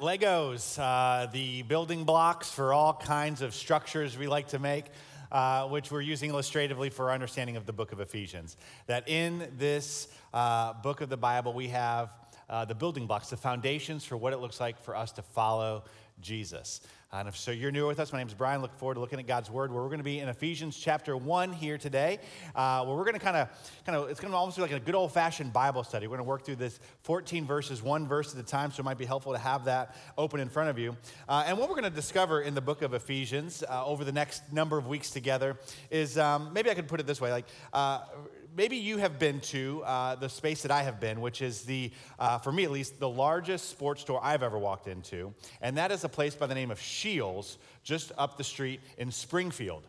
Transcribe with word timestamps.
Right, 0.00 0.20
Legos, 0.20 0.78
uh, 0.78 1.26
the 1.26 1.62
building 1.62 2.04
blocks 2.04 2.50
for 2.50 2.72
all 2.72 2.92
kinds 2.94 3.42
of 3.42 3.54
structures 3.54 4.16
we 4.18 4.26
like 4.26 4.48
to 4.48 4.58
make, 4.58 4.86
uh, 5.32 5.66
which 5.68 5.90
we're 5.90 6.00
using 6.00 6.30
illustratively 6.30 6.90
for 6.90 7.06
our 7.06 7.14
understanding 7.14 7.56
of 7.56 7.66
the 7.66 7.72
book 7.72 7.92
of 7.92 8.00
Ephesians. 8.00 8.56
That 8.86 9.08
in 9.08 9.48
this 9.56 10.08
uh, 10.32 10.74
book 10.74 11.00
of 11.00 11.08
the 11.08 11.16
Bible, 11.16 11.52
we 11.52 11.68
have 11.68 12.10
uh, 12.48 12.64
the 12.64 12.74
building 12.74 13.06
blocks, 13.06 13.30
the 13.30 13.36
foundations 13.36 14.04
for 14.04 14.16
what 14.16 14.32
it 14.32 14.38
looks 14.38 14.60
like 14.60 14.80
for 14.80 14.94
us 14.94 15.12
to 15.12 15.22
follow 15.22 15.84
Jesus. 16.20 16.80
And 17.10 17.26
if 17.26 17.38
so, 17.38 17.52
you're 17.52 17.70
new 17.70 17.86
with 17.86 18.00
us. 18.00 18.12
My 18.12 18.18
name 18.18 18.28
is 18.28 18.34
Brian. 18.34 18.60
Look 18.60 18.74
forward 18.74 18.96
to 18.96 19.00
looking 19.00 19.18
at 19.18 19.26
God's 19.26 19.50
Word. 19.50 19.72
Where 19.72 19.80
we're 19.80 19.88
going 19.88 19.96
to 19.96 20.04
be 20.04 20.18
in 20.18 20.28
Ephesians 20.28 20.76
chapter 20.76 21.16
one 21.16 21.54
here 21.54 21.78
today, 21.78 22.18
uh, 22.54 22.84
where 22.84 22.94
we're 22.94 23.04
going 23.04 23.14
to 23.14 23.18
kind 23.18 23.38
of, 23.38 23.48
kind 23.86 23.96
of, 23.96 24.10
it's 24.10 24.20
going 24.20 24.30
to 24.30 24.36
almost 24.36 24.58
be 24.58 24.62
like 24.62 24.72
a 24.72 24.78
good 24.78 24.94
old 24.94 25.14
fashioned 25.14 25.50
Bible 25.50 25.82
study. 25.84 26.06
We're 26.06 26.18
going 26.18 26.26
to 26.26 26.28
work 26.28 26.44
through 26.44 26.56
this 26.56 26.80
14 27.04 27.46
verses, 27.46 27.82
one 27.82 28.06
verse 28.06 28.34
at 28.34 28.40
a 28.40 28.44
time. 28.44 28.72
So 28.72 28.82
it 28.82 28.84
might 28.84 28.98
be 28.98 29.06
helpful 29.06 29.32
to 29.32 29.38
have 29.38 29.64
that 29.64 29.96
open 30.18 30.38
in 30.38 30.50
front 30.50 30.68
of 30.68 30.78
you. 30.78 30.98
Uh, 31.26 31.44
and 31.46 31.56
what 31.56 31.70
we're 31.70 31.76
going 31.76 31.90
to 31.90 31.96
discover 31.96 32.42
in 32.42 32.54
the 32.54 32.60
book 32.60 32.82
of 32.82 32.92
Ephesians 32.92 33.64
uh, 33.66 33.86
over 33.86 34.04
the 34.04 34.12
next 34.12 34.52
number 34.52 34.76
of 34.76 34.86
weeks 34.86 35.08
together 35.08 35.56
is 35.90 36.18
um, 36.18 36.52
maybe 36.52 36.68
I 36.68 36.74
could 36.74 36.88
put 36.88 37.00
it 37.00 37.06
this 37.06 37.22
way, 37.22 37.32
like 37.32 37.46
uh, 37.72 38.00
maybe 38.58 38.76
you 38.76 38.96
have 38.96 39.20
been 39.20 39.38
to 39.38 39.84
uh, 39.84 40.16
the 40.16 40.28
space 40.28 40.62
that 40.62 40.72
I 40.72 40.82
have 40.82 40.98
been, 40.98 41.20
which 41.20 41.42
is 41.42 41.62
the, 41.62 41.92
uh, 42.18 42.38
for 42.38 42.50
me 42.50 42.64
at 42.64 42.72
least, 42.72 42.98
the 42.98 43.08
largest 43.08 43.68
sports 43.68 44.00
store 44.00 44.20
I've 44.20 44.42
ever 44.42 44.58
walked 44.58 44.88
into. 44.88 45.32
And 45.62 45.76
that 45.76 45.92
is 45.92 46.02
a 46.02 46.08
place 46.08 46.34
by 46.34 46.48
the 46.48 46.56
name 46.56 46.72
of 46.72 46.82
Scheels, 46.82 47.58
just 47.84 48.10
up 48.18 48.36
the 48.36 48.42
street 48.42 48.80
in 48.98 49.12
Springfield. 49.12 49.84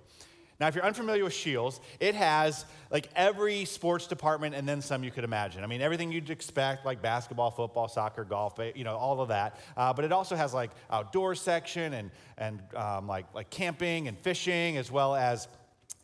Now, 0.60 0.68
if 0.68 0.76
you're 0.76 0.86
unfamiliar 0.86 1.24
with 1.24 1.34
Scheels, 1.34 1.80
it 2.00 2.14
has 2.14 2.66
like 2.92 3.10
every 3.16 3.66
sports 3.66 4.06
department 4.06 4.54
and 4.54 4.70
then 4.70 4.84
some 4.84 5.04
you 5.04 5.10
could 5.10 5.24
imagine. 5.24 5.64
I 5.64 5.68
mean, 5.68 5.82
everything 5.82 6.12
you'd 6.12 6.30
expect, 6.30 6.86
like 6.86 7.02
basketball, 7.02 7.50
football, 7.50 7.88
soccer, 7.88 8.24
golf, 8.24 8.60
you 8.76 8.84
know, 8.84 8.98
all 8.98 9.20
of 9.20 9.30
that. 9.30 9.60
Uh, 9.76 9.94
but 9.94 10.06
it 10.06 10.12
also 10.12 10.36
has 10.36 10.54
like 10.54 10.70
outdoor 10.92 11.34
section 11.34 11.94
and, 11.94 12.12
and 12.38 12.62
um, 12.76 13.08
like, 13.08 13.26
like 13.34 13.50
camping 13.50 14.08
and 14.08 14.16
fishing, 14.20 14.78
as 14.78 14.92
well 14.92 15.16
as 15.16 15.48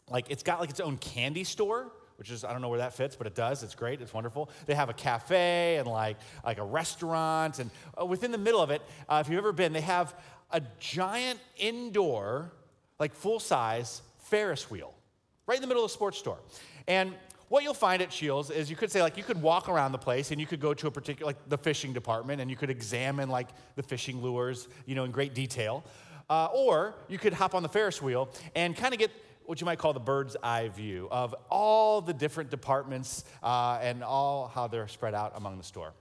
like 0.10 0.32
it's 0.32 0.42
got 0.42 0.60
like 0.60 0.72
its 0.72 0.80
own 0.80 0.98
candy 0.98 1.44
store 1.44 1.92
which 2.18 2.32
is 2.32 2.44
I 2.44 2.52
don't 2.52 2.62
know 2.62 2.70
where 2.70 2.80
that 2.80 2.94
fits, 2.94 3.16
but 3.16 3.28
it 3.28 3.36
does. 3.36 3.64
It's 3.64 3.76
great. 3.76 4.02
It's 4.02 4.14
wonderful. 4.14 4.50
They 4.66 4.76
have 4.76 4.90
a 4.90 4.94
cafe 4.94 5.78
and 5.78 5.88
like 5.88 6.18
like 6.44 6.58
a 6.58 6.64
restaurant, 6.64 7.60
and 7.60 7.70
uh, 8.00 8.06
within 8.06 8.32
the 8.32 8.38
middle 8.38 8.62
of 8.62 8.72
it, 8.72 8.82
uh, 9.10 9.22
if 9.24 9.30
you've 9.30 9.38
ever 9.38 9.54
been, 9.54 9.74
they 9.74 9.82
have 9.82 10.16
a 10.52 10.62
giant 10.80 11.40
indoor, 11.58 12.52
like 13.00 13.14
full 13.14 13.40
size 13.40 14.02
Ferris 14.20 14.70
wheel, 14.70 14.94
right 15.48 15.56
in 15.56 15.62
the 15.62 15.68
middle 15.68 15.84
of 15.84 15.90
the 15.90 15.94
sports 15.94 16.18
store, 16.18 16.40
and. 16.88 17.14
What 17.48 17.64
you'll 17.64 17.76
find 17.76 18.02
at 18.02 18.12
Scheels 18.12 18.50
is 18.50 18.72
you 18.72 18.76
could 18.76 18.90
say, 18.90 19.04
like, 19.04 19.18
you 19.18 19.24
could 19.24 19.40
walk 19.40 19.70
around 19.70 19.92
the 19.92 20.00
place 20.00 20.32
and 20.32 20.42
you 20.42 20.48
could 20.48 20.60
go 20.60 20.74
to 20.74 20.88
a 20.88 20.92
particular, 20.92 21.30
like, 21.30 21.48
the 21.48 21.60
fishing 21.60 21.94
department 21.94 22.42
and 22.42 22.50
you 22.50 22.58
could 22.58 22.72
examine, 22.72 23.30
like, 23.30 23.50
the 23.76 23.84
fishing 23.84 24.20
lures, 24.20 24.68
you 24.88 24.96
know, 24.96 25.04
in 25.04 25.12
great 25.12 25.36
detail. 25.36 25.84
Uh, 26.28 26.48
or 26.48 26.96
you 27.08 27.20
could 27.20 27.34
hop 27.34 27.54
on 27.54 27.62
the 27.62 27.70
Ferris 27.70 28.02
wheel 28.02 28.30
and 28.56 28.76
kind 28.76 28.96
of 28.96 29.00
get 29.00 29.12
what 29.46 29.62
you 29.62 29.66
might 29.66 29.80
call 29.80 29.94
the 29.94 30.00
bird's 30.00 30.36
eye 30.42 30.70
view 30.70 31.08
of 31.12 31.36
all 31.50 32.02
the 32.02 32.14
different 32.14 32.50
departments 32.50 33.24
uh, 33.44 33.80
and 33.82 34.04
all 34.04 34.48
how 34.48 34.68
they're 34.68 34.88
spread 34.88 35.14
out 35.14 35.34
among 35.36 35.58
the 35.58 35.64
store. 35.64 35.94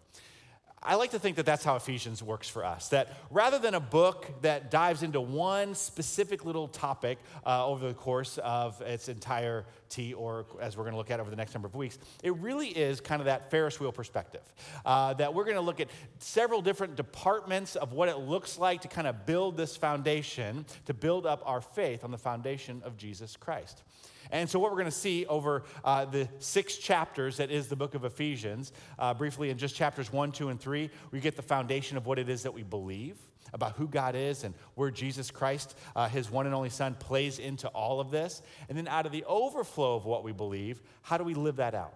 I 0.87 0.97
like 0.97 1.13
to 1.13 1.19
think 1.19 1.37
that 1.37 1.47
that's 1.47 1.65
how 1.65 1.77
Ephesians 1.77 2.23
works 2.23 2.47
for 2.47 2.63
us. 2.63 2.89
That 2.91 3.09
rather 3.31 3.59
than 3.59 3.75
a 3.75 3.81
book 3.81 4.43
that 4.43 4.71
dives 4.71 5.03
into 5.03 5.19
one 5.19 5.75
specific 5.75 6.45
little 6.45 6.69
topic 6.69 7.19
uh, 7.47 7.67
over 7.67 7.89
the 7.89 7.95
course 7.95 8.39
of 8.39 8.79
its 8.83 9.09
entirety, 9.09 10.13
or 10.13 10.45
as 10.61 10.77
we're 10.77 10.85
going 10.85 10.93
to 10.93 10.99
look 10.99 11.11
at 11.11 11.21
over 11.21 11.31
the 11.31 11.37
next 11.37 11.55
number 11.55 11.67
of 11.67 11.75
weeks, 11.75 11.99
it 12.23 12.37
really 12.37 12.69
is 12.69 13.01
kind 13.01 13.23
of 13.23 13.27
that 13.27 13.51
Ferris 13.51 13.81
wheel 13.81 13.93
perspective. 13.93 14.43
Uh, 14.85 15.15
that 15.15 15.33
we're 15.33 15.45
going 15.45 15.57
to 15.57 15.63
look 15.63 15.81
at 15.81 15.89
several 16.19 16.61
different 16.61 16.97
departments 16.97 17.77
of 17.77 17.95
what 17.95 18.11
it 18.11 18.19
looks 18.19 18.59
like 18.59 18.83
to 18.83 18.89
kind 18.89 19.07
of 19.07 19.25
build 19.25 19.57
this 19.57 19.79
foundation, 19.79 20.67
to 20.85 20.93
build 20.93 21.25
up 21.25 21.43
our 21.47 21.63
faith 21.63 22.05
on 22.05 22.11
the 22.11 22.19
foundation 22.19 22.83
of 22.85 22.99
Jesus 22.99 23.37
Christ. 23.37 23.83
And 24.31 24.49
so, 24.49 24.59
what 24.59 24.71
we're 24.71 24.79
going 24.79 24.87
to 24.87 24.91
see 24.91 25.27
over 25.27 25.65
uh, 25.85 26.05
the 26.05 26.29
six 26.39 26.77
chapters 26.77 27.37
that 27.39 27.51
is 27.51 27.69
the 27.69 27.77
book 27.77 27.95
of 27.95 28.05
Ephesians, 28.05 28.73
uh, 28.99 29.15
briefly 29.15 29.51
in 29.51 29.59
just 29.59 29.75
chapters 29.75 30.13
one, 30.13 30.33
two, 30.33 30.49
and 30.49 30.61
three, 30.61 30.91
we 31.11 31.21
get 31.21 31.37
the 31.37 31.43
foundation 31.43 31.97
of 31.97 32.07
what 32.07 32.19
it 32.19 32.29
is 32.29 32.43
that 32.43 32.53
we 32.53 32.63
believe 32.63 33.17
about 33.53 33.77
who 33.77 33.87
God 33.87 34.15
is 34.15 34.45
and 34.45 34.55
where 34.75 34.91
Jesus 34.91 35.31
Christ, 35.31 35.77
uh, 35.95 36.09
his 36.09 36.31
one 36.31 36.47
and 36.47 36.55
only 36.55 36.71
Son, 36.71 36.95
plays 36.95 37.39
into 37.39 37.69
all 37.69 38.01
of 38.01 38.11
this. 38.11 38.43
And 38.69 38.77
then, 38.77 38.89
out 38.89 39.07
of 39.07 39.13
the 39.13 39.25
overflow 39.25 39.95
of 39.97 40.05
what 40.05 40.25
we 40.25 40.33
believe, 40.33 40.83
how 41.03 41.19
do 41.19 41.25
we 41.25 41.35
live 41.35 41.57
that 41.57 41.75
out? 41.75 41.95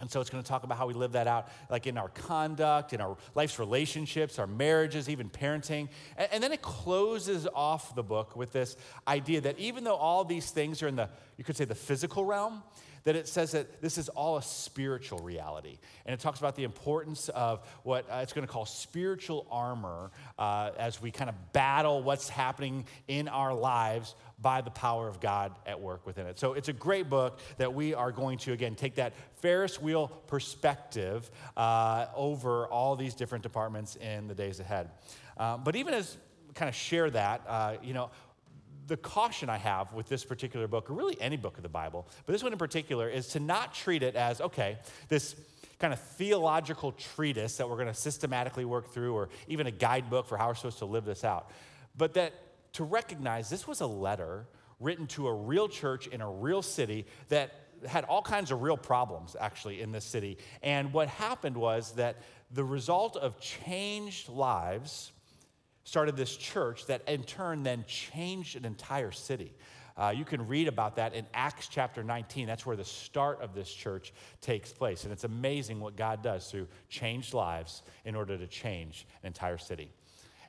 And 0.00 0.08
so 0.08 0.20
it's 0.20 0.30
going 0.30 0.42
to 0.42 0.48
talk 0.48 0.62
about 0.62 0.78
how 0.78 0.86
we 0.86 0.94
live 0.94 1.12
that 1.12 1.26
out, 1.26 1.48
like 1.70 1.88
in 1.88 1.98
our 1.98 2.08
conduct, 2.08 2.92
in 2.92 3.00
our 3.00 3.16
life's 3.34 3.58
relationships, 3.58 4.38
our 4.38 4.46
marriages, 4.46 5.08
even 5.08 5.28
parenting. 5.28 5.88
And, 6.16 6.28
and, 6.32 6.42
then 6.42 6.52
it 6.52 6.62
closes 6.62 7.48
off 7.52 7.96
the 7.96 8.04
book 8.04 8.36
with 8.36 8.52
this 8.52 8.76
idea 9.08 9.40
that 9.40 9.58
even 9.58 9.82
though 9.82 9.96
all 9.96 10.24
these 10.24 10.52
things 10.52 10.84
are 10.84 10.88
in 10.88 10.94
the, 10.94 11.10
you 11.36 11.42
could 11.42 11.56
say, 11.56 11.64
the 11.64 11.74
physical 11.74 12.24
realm, 12.24 12.62
that 13.04 13.16
it 13.16 13.28
says 13.28 13.52
that 13.52 13.80
this 13.80 13.98
is 13.98 14.08
all 14.10 14.36
a 14.36 14.42
spiritual 14.42 15.18
reality. 15.18 15.78
And 16.06 16.14
it 16.14 16.20
talks 16.20 16.38
about 16.38 16.56
the 16.56 16.64
importance 16.64 17.28
of 17.30 17.66
what 17.82 18.06
uh, 18.10 18.20
it's 18.22 18.32
going 18.32 18.46
to 18.46 18.52
call 18.52 18.66
spiritual 18.66 19.46
armor 19.50 20.10
uh, 20.38 20.70
as 20.78 21.00
we 21.00 21.10
kind 21.10 21.30
of 21.30 21.52
battle 21.52 22.02
what's 22.02 22.28
happening 22.28 22.86
in 23.06 23.28
our 23.28 23.54
lives 23.54 24.14
by 24.40 24.60
the 24.60 24.70
power 24.70 25.08
of 25.08 25.20
God 25.20 25.54
at 25.66 25.80
work 25.80 26.06
within 26.06 26.26
it. 26.26 26.38
So 26.38 26.52
it's 26.52 26.68
a 26.68 26.72
great 26.72 27.10
book 27.10 27.40
that 27.56 27.74
we 27.74 27.94
are 27.94 28.12
going 28.12 28.38
to, 28.38 28.52
again, 28.52 28.74
take 28.74 28.94
that 28.96 29.14
Ferris 29.40 29.80
wheel 29.80 30.08
perspective 30.26 31.30
uh, 31.56 32.06
over 32.14 32.66
all 32.66 32.96
these 32.96 33.14
different 33.14 33.42
departments 33.42 33.96
in 33.96 34.28
the 34.28 34.34
days 34.34 34.60
ahead. 34.60 34.90
Um, 35.36 35.62
but 35.64 35.76
even 35.76 35.94
as 35.94 36.16
kind 36.54 36.68
of 36.68 36.74
share 36.74 37.10
that, 37.10 37.42
uh, 37.46 37.76
you 37.82 37.94
know, 37.94 38.10
the 38.88 38.96
caution 38.96 39.48
I 39.48 39.58
have 39.58 39.92
with 39.92 40.08
this 40.08 40.24
particular 40.24 40.66
book, 40.66 40.90
or 40.90 40.94
really 40.94 41.20
any 41.20 41.36
book 41.36 41.56
of 41.56 41.62
the 41.62 41.68
Bible, 41.68 42.08
but 42.26 42.32
this 42.32 42.42
one 42.42 42.52
in 42.52 42.58
particular, 42.58 43.08
is 43.08 43.28
to 43.28 43.40
not 43.40 43.74
treat 43.74 44.02
it 44.02 44.16
as, 44.16 44.40
okay, 44.40 44.78
this 45.08 45.36
kind 45.78 45.92
of 45.92 46.00
theological 46.00 46.92
treatise 46.92 47.56
that 47.58 47.68
we're 47.68 47.76
going 47.76 47.86
to 47.86 47.94
systematically 47.94 48.64
work 48.64 48.92
through, 48.92 49.14
or 49.14 49.28
even 49.46 49.66
a 49.66 49.70
guidebook 49.70 50.26
for 50.26 50.36
how 50.36 50.48
we're 50.48 50.54
supposed 50.54 50.78
to 50.78 50.86
live 50.86 51.04
this 51.04 51.22
out. 51.22 51.50
But 51.96 52.14
that 52.14 52.32
to 52.74 52.84
recognize 52.84 53.48
this 53.48 53.66
was 53.66 53.80
a 53.80 53.86
letter 53.86 54.46
written 54.80 55.06
to 55.08 55.28
a 55.28 55.34
real 55.34 55.68
church 55.68 56.06
in 56.06 56.20
a 56.20 56.30
real 56.30 56.62
city 56.62 57.06
that 57.28 57.52
had 57.86 58.04
all 58.04 58.22
kinds 58.22 58.50
of 58.50 58.62
real 58.62 58.76
problems 58.76 59.36
actually 59.38 59.80
in 59.80 59.92
this 59.92 60.04
city. 60.04 60.38
And 60.62 60.92
what 60.92 61.08
happened 61.08 61.56
was 61.56 61.92
that 61.92 62.16
the 62.50 62.64
result 62.64 63.16
of 63.16 63.38
changed 63.40 64.28
lives 64.28 65.12
started 65.88 66.18
this 66.18 66.36
church 66.36 66.84
that 66.84 67.00
in 67.08 67.22
turn 67.22 67.62
then 67.62 67.82
changed 67.88 68.56
an 68.56 68.66
entire 68.66 69.10
city. 69.10 69.54
Uh, 69.96 70.12
you 70.14 70.22
can 70.22 70.46
read 70.46 70.68
about 70.68 70.96
that 70.96 71.14
in 71.14 71.24
Acts 71.32 71.66
chapter 71.66 72.04
19. 72.04 72.46
That's 72.46 72.66
where 72.66 72.76
the 72.76 72.84
start 72.84 73.40
of 73.40 73.54
this 73.54 73.72
church 73.72 74.12
takes 74.42 74.70
place. 74.70 75.04
And 75.04 75.12
it's 75.14 75.24
amazing 75.24 75.80
what 75.80 75.96
God 75.96 76.22
does 76.22 76.50
through 76.50 76.68
changed 76.90 77.32
lives 77.32 77.82
in 78.04 78.14
order 78.14 78.36
to 78.36 78.46
change 78.46 79.06
an 79.22 79.28
entire 79.28 79.56
city. 79.56 79.90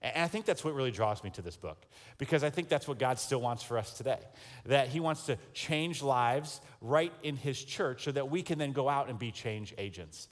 And 0.01 0.25
I 0.25 0.27
think 0.27 0.43
that's 0.43 0.65
what 0.65 0.75
really 0.75 0.91
draws 0.91 1.23
me 1.23 1.29
to 1.31 1.41
this 1.41 1.55
book, 1.55 1.85
because 2.17 2.43
I 2.43 2.49
think 2.49 2.67
that's 2.67 2.87
what 2.87 2.99
God 2.99 3.17
still 3.17 3.39
wants 3.39 3.63
for 3.63 3.77
us 3.77 3.93
today. 3.93 4.19
That 4.65 4.89
He 4.89 4.99
wants 4.99 5.25
to 5.27 5.37
change 5.53 6.03
lives 6.03 6.59
right 6.81 7.13
in 7.23 7.37
His 7.37 7.63
church 7.63 8.03
so 8.03 8.11
that 8.11 8.29
we 8.29 8.41
can 8.43 8.59
then 8.59 8.73
go 8.73 8.89
out 8.89 9.09
and 9.09 9.17
be 9.17 9.31
change 9.31 9.73
agents. 9.77 10.27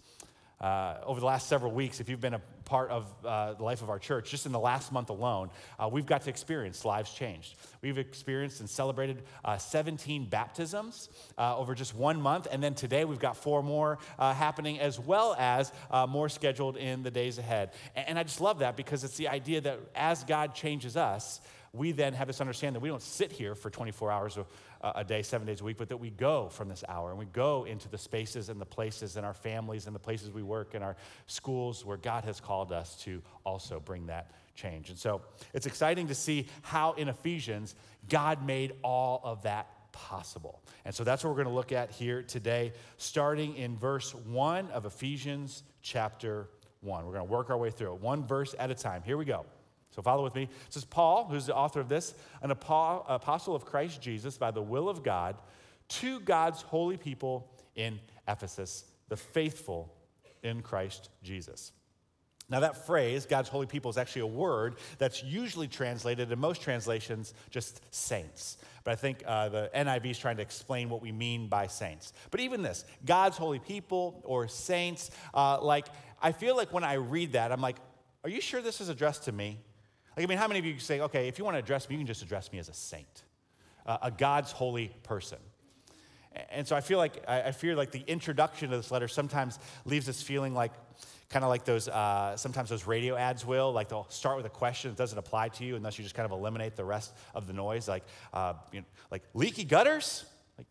Uh, 0.59 0.95
over 1.06 1.19
the 1.19 1.25
last 1.25 1.48
several 1.48 1.71
weeks, 1.71 2.00
if 2.00 2.09
you've 2.09 2.19
been 2.19 2.33
a 2.33 2.42
part 2.67 2.91
of 2.91 3.11
uh, 3.25 3.53
the 3.53 3.63
life 3.63 3.81
of 3.81 3.89
our 3.89 3.97
church, 3.97 4.29
just 4.29 4.45
in 4.45 4.51
the 4.51 4.59
last 4.59 4.91
month 4.91 5.09
alone, 5.09 5.49
uh, 5.79 5.89
we've 5.91 6.05
got 6.05 6.21
to 6.23 6.29
experience 6.29 6.83
lives 6.83 7.13
changed. 7.13 7.55
We've 7.81 7.97
experienced 7.97 8.59
and 8.59 8.69
celebrated 8.69 9.23
uh, 9.43 9.57
17 9.57 10.25
baptisms 10.25 11.09
uh, 11.37 11.57
over 11.57 11.73
just 11.73 11.95
one 11.95 12.21
month, 12.21 12.47
and 12.51 12.61
then 12.61 12.75
today 12.75 13.05
we've 13.05 13.19
got 13.19 13.37
four 13.37 13.63
more 13.63 13.99
uh, 14.19 14.33
happening, 14.33 14.79
as 14.79 14.99
well 14.99 15.35
as 15.39 15.71
more 16.09 16.29
scheduled 16.29 16.77
in 16.77 17.03
the 17.03 17.11
days 17.11 17.37
ahead. 17.37 17.71
And, 17.95 18.09
and 18.09 18.19
I 18.19 18.23
just 18.23 18.41
love 18.41 18.59
that 18.59 18.75
because 18.75 19.03
it's 19.03 19.17
the 19.17 19.29
idea 19.29 19.61
that 19.61 19.79
as 19.95 20.23
God 20.25 20.53
changes 20.53 20.97
us, 20.97 21.41
we 21.73 21.91
then 21.91 22.13
have 22.13 22.27
this 22.27 22.41
understanding 22.41 22.73
that 22.73 22.83
we 22.83 22.89
don't 22.89 23.01
sit 23.01 23.31
here 23.31 23.55
for 23.55 23.69
24 23.69 24.11
hours 24.11 24.37
a 24.81 25.03
day, 25.03 25.21
seven 25.21 25.47
days 25.47 25.62
a 25.62 25.63
week, 25.63 25.77
but 25.77 25.89
that 25.89 25.97
we 25.97 26.09
go 26.09 26.50
from 26.50 26.69
this 26.69 26.83
hour 26.88 27.09
and 27.09 27.19
we 27.19 27.25
go 27.25 27.65
into 27.65 27.89
the 27.89 27.97
spaces 27.97 28.50
and 28.50 28.59
the 28.62 28.65
places 28.65 29.18
and 29.18 29.25
our 29.25 29.33
families 29.33 29.88
and 29.88 29.95
the 29.95 30.00
places 30.00 30.31
we 30.31 30.44
work 30.44 30.74
and 30.74 30.83
our 30.83 30.95
schools 31.25 31.85
where 31.85 31.97
God 31.97 32.24
has 32.24 32.39
called 32.39 32.71
us 32.71 32.95
to 33.03 33.21
also 33.44 33.79
bring 33.79 34.07
that 34.07 34.31
change. 34.56 34.89
And 34.89 34.97
so 34.97 35.21
it's 35.53 35.65
exciting 35.65 36.07
to 36.07 36.15
see 36.15 36.47
how 36.62 36.94
in 36.94 37.07
Ephesians, 37.09 37.75
God 38.09 38.45
made 38.45 38.74
all 38.83 39.21
of 39.24 39.44
that 39.44 39.68
possible. 39.91 40.62
And 40.85 40.94
so 40.94 41.03
that's 41.03 41.23
what 41.23 41.31
we're 41.31 41.44
going 41.44 41.47
to 41.47 41.53
look 41.53 41.71
at 41.71 41.91
here 41.91 42.21
today, 42.21 42.73
starting 42.97 43.56
in 43.56 43.77
verse 43.77 44.13
1 44.13 44.69
of 44.71 44.85
Ephesians 44.85 45.63
chapter 45.81 46.50
1. 46.81 47.06
We're 47.06 47.13
going 47.13 47.27
to 47.27 47.31
work 47.31 47.50
our 47.50 47.57
way 47.57 47.71
through 47.71 47.94
it, 47.94 48.01
one 48.01 48.25
verse 48.25 48.53
at 48.59 48.69
a 48.69 48.75
time. 48.75 49.01
Here 49.03 49.18
we 49.18 49.25
go. 49.25 49.45
So 49.97 50.03
follow 50.03 50.23
with 50.23 50.35
me. 50.35 50.44
It 50.44 50.49
says, 50.69 50.85
Paul, 50.85 51.25
who's 51.25 51.47
the 51.47 51.55
author 51.55 51.79
of 51.79 51.89
this, 51.89 52.13
an 52.44 52.51
apostle 52.51 53.55
of 53.55 53.65
Christ 53.65 53.99
Jesus 53.99 54.38
by 54.38 54.51
the 54.51 54.61
will 54.61 54.89
of 54.89 55.01
God, 55.01 55.38
to 55.88 56.19
God's 56.19 56.61
holy 56.61 56.97
people 56.97 57.49
in 57.75 57.99
Ephesus, 58.27 58.85
the 59.09 59.17
faithful 59.17 59.91
in 60.44 60.61
Christ 60.61 61.09
Jesus. 61.23 61.71
Now, 62.47 62.59
that 62.59 62.85
phrase, 62.85 63.25
God's 63.25 63.49
holy 63.49 63.65
people, 63.65 63.89
is 63.89 63.97
actually 63.97 64.21
a 64.21 64.27
word 64.27 64.75
that's 64.99 65.23
usually 65.23 65.67
translated 65.67 66.31
in 66.31 66.38
most 66.38 66.61
translations 66.61 67.33
just 67.49 67.81
saints. 67.89 68.59
But 68.83 68.91
I 68.91 68.95
think 68.97 69.23
uh, 69.25 69.49
the 69.49 69.71
NIV 69.75 70.11
is 70.11 70.19
trying 70.19 70.38
to 70.38 70.44
explain 70.44 70.89
what 70.89 71.01
we 71.01 71.11
mean 71.11 71.47
by 71.47 71.65
saints. 71.65 72.13
But 72.29 72.39
even 72.39 72.61
this, 72.61 72.85
God's 73.03 73.35
holy 73.35 73.57
people 73.57 74.21
or 74.23 74.47
saints, 74.47 75.09
uh, 75.33 75.59
like, 75.59 75.88
I 76.21 76.33
feel 76.33 76.55
like 76.55 76.71
when 76.71 76.83
I 76.83 76.94
read 76.94 77.31
that, 77.31 77.51
I'm 77.51 77.61
like, 77.61 77.77
are 78.23 78.29
you 78.29 78.41
sure 78.41 78.61
this 78.61 78.79
is 78.79 78.89
addressed 78.89 79.23
to 79.23 79.31
me? 79.31 79.57
Like, 80.17 80.25
I 80.25 80.27
mean, 80.27 80.39
how 80.39 80.47
many 80.47 80.59
of 80.59 80.65
you 80.65 80.79
say, 80.79 80.99
okay, 81.01 81.27
if 81.27 81.37
you 81.37 81.45
want 81.45 81.55
to 81.55 81.59
address 81.59 81.87
me, 81.87 81.95
you 81.95 81.99
can 81.99 82.07
just 82.07 82.23
address 82.23 82.51
me 82.51 82.57
as 82.57 82.69
a 82.69 82.73
saint, 82.73 83.23
uh, 83.85 83.99
a 84.01 84.09
God's 84.09 84.51
holy 84.51 84.91
person? 85.03 85.37
And 86.49 86.67
so 86.67 86.75
I 86.75 86.81
feel 86.81 86.97
like 86.97 87.23
I 87.27 87.51
feel 87.51 87.77
like 87.77 87.91
the 87.91 88.03
introduction 88.05 88.69
to 88.69 88.77
this 88.77 88.91
letter 88.91 89.07
sometimes 89.07 89.57
leaves 89.85 90.09
us 90.09 90.21
feeling 90.21 90.53
like 90.53 90.71
kind 91.29 91.43
of 91.43 91.49
like 91.49 91.65
those, 91.65 91.87
uh, 91.87 92.35
sometimes 92.37 92.69
those 92.69 92.87
radio 92.87 93.15
ads 93.15 93.45
will, 93.45 93.71
like 93.71 93.89
they'll 93.89 94.07
start 94.09 94.37
with 94.37 94.45
a 94.45 94.49
question 94.49 94.91
that 94.91 94.97
doesn't 94.97 95.17
apply 95.17 95.49
to 95.49 95.63
you 95.63 95.75
unless 95.75 95.97
you 95.97 96.03
just 96.03 96.15
kind 96.15 96.25
of 96.25 96.31
eliminate 96.31 96.75
the 96.75 96.85
rest 96.85 97.13
of 97.35 97.47
the 97.47 97.53
noise, 97.53 97.87
like, 97.87 98.03
uh, 98.33 98.53
you 98.71 98.79
know, 98.79 98.85
like 99.11 99.23
leaky 99.33 99.63
gutters? 99.63 100.25
Like, 100.57 100.67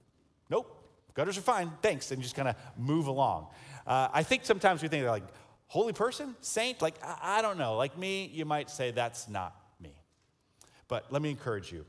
nope, 0.51 0.89
gutters 1.15 1.37
are 1.37 1.43
fine, 1.43 1.71
thanks, 1.83 2.11
and 2.11 2.19
you 2.19 2.23
just 2.23 2.37
kind 2.37 2.49
of 2.49 2.57
move 2.77 3.07
along. 3.07 3.49
Uh, 3.87 4.09
I 4.13 4.23
think 4.23 4.45
sometimes 4.45 4.83
we 4.83 4.89
think 4.89 5.03
they're 5.03 5.11
like, 5.11 5.27
holy 5.67 5.93
person, 5.93 6.37
saint, 6.41 6.81
like, 6.83 6.95
I, 7.03 7.39
I 7.39 7.43
don't 7.43 7.59
know. 7.59 7.77
Like 7.77 7.99
me, 7.99 8.31
you 8.33 8.45
might 8.45 8.71
say 8.71 8.91
that's 8.91 9.29
not 9.29 9.55
me. 9.81 9.95
But 10.89 11.07
let 11.11 11.23
me 11.23 11.31
encourage 11.31 11.73
you. 11.73 11.85